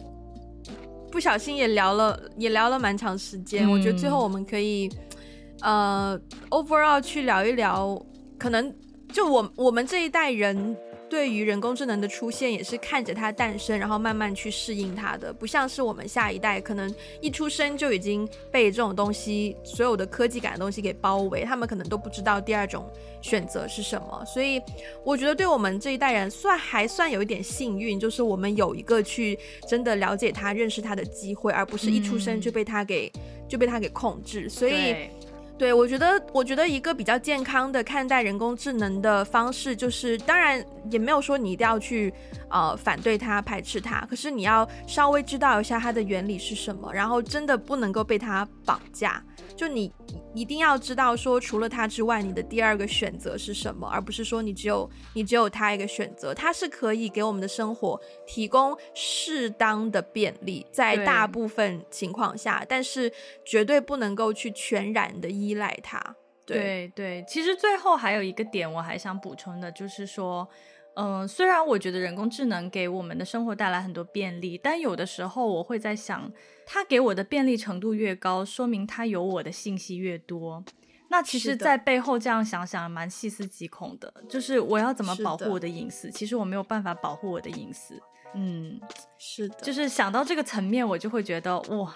[1.12, 3.66] 不小心也聊了，也聊了蛮长时间。
[3.66, 4.90] 嗯、我觉得最后我们可以
[5.60, 6.18] 呃
[6.50, 8.00] ，overall 去聊一聊，
[8.38, 8.74] 可能
[9.12, 10.76] 就我我们这一代人。
[11.10, 22.88] 对于人工智能的出现，也是看着它诞生，然后慢慢去适应它的，不像是我们下一代，可能一出生就已经被这种东西，所有的科技感的东西给包围，他们可能都不知道第二种
[23.20, 24.24] 选择是什么。
[24.24, 24.62] 所以，
[25.04, 29.36] 我觉得对我们这一代人算还算有一点幸运，就是我们有一个去
[29.68, 34.48] 真的了解它、认识它的机会，而不是一出生就被它给、嗯、就被它给控制。
[34.48, 34.94] 所以。
[35.60, 42.10] 对，我觉得，我觉得一个比较健康的看待人工智能的方式，就是当然也没有说你一定要去
[42.48, 49.22] 呃反对它、排斥它，可是你要稍微知道一下它的原理是什么，然后真的不能够被它绑架。
[49.60, 49.92] 就你
[50.34, 56.32] 一定要知道说，除了他之外，你的第二个选择是什么，而不是说你只有你只有他一个选择。
[56.32, 63.12] 他是可以给我们的生活提供适当的便利，在大部分情况下，但是
[63.44, 66.00] 绝对不能够去全然的依赖他。
[66.46, 70.48] 对对，对，其实最后还有一个点，我还想补充的，就是说。
[70.96, 76.30] 嗯，虽然我觉得人工智能给我们的生活带来很多便利，但有的时候我会在想，
[76.66, 80.62] 它给我的便利程度越高，说明它有我的信息越多。
[81.08, 84.12] 那其实，在背后这样想想，蛮细思极恐的。
[84.28, 86.10] 就是我要怎么保护我的隐私？
[86.10, 88.00] 其实我没有办法保护我的隐私。
[88.34, 88.80] 嗯，
[89.18, 89.56] 是的。
[89.56, 91.94] 就是想到这个层面，我就会觉得，哇，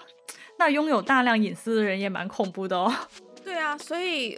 [0.57, 2.91] 那拥有大量隐私的人也蛮恐怖的哦。
[3.43, 4.37] 对啊，所以，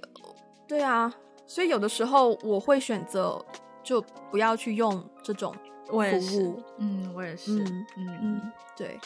[0.67, 1.11] 对啊，
[1.45, 3.43] 所以有的时候我会选择。
[3.87, 8.99] 就不要去用这种服务，嗯，我也是，嗯嗯嗯，对。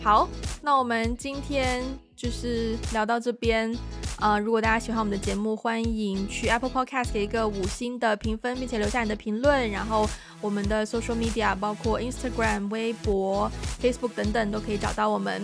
[0.00, 0.28] 好，
[0.62, 1.82] 那我们今天
[2.18, 3.72] 就是聊到这边。
[4.20, 9.70] 呃，如果大家喜欢我们的节目，欢迎去 Apple Podcast 给一个五星的评分，并且留下你的评论。
[9.70, 10.10] 然后
[10.40, 13.48] 我们的 social media 包括 Instagram、微博、
[13.80, 15.40] Facebook 等等都可以找到我们。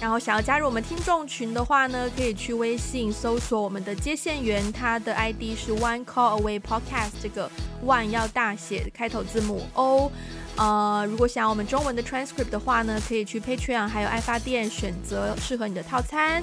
[0.00, 7.50] 然后想要加入我们听众群的话呢，可以去微信搜索我们的接线员，他的 ID 是 One Call Away Podcast，这个
[7.84, 10.10] One 要大写开头字母 O。
[10.56, 16.42] 呃，如果想要我们中文的 transcript 的话呢，可以去 Patreon 还有爱发电选择适合你的套餐。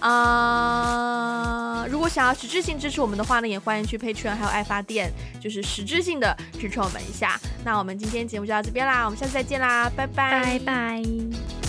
[0.00, 7.36] 啊、如果想要实质性支持我们的话呢，也欢迎去 Patreon 还有爱发电，就是实质性的支持我们一下。
[7.64, 11.67] 那我们今天节目就到这边啦，我们下次再见啦，拜拜，拜拜。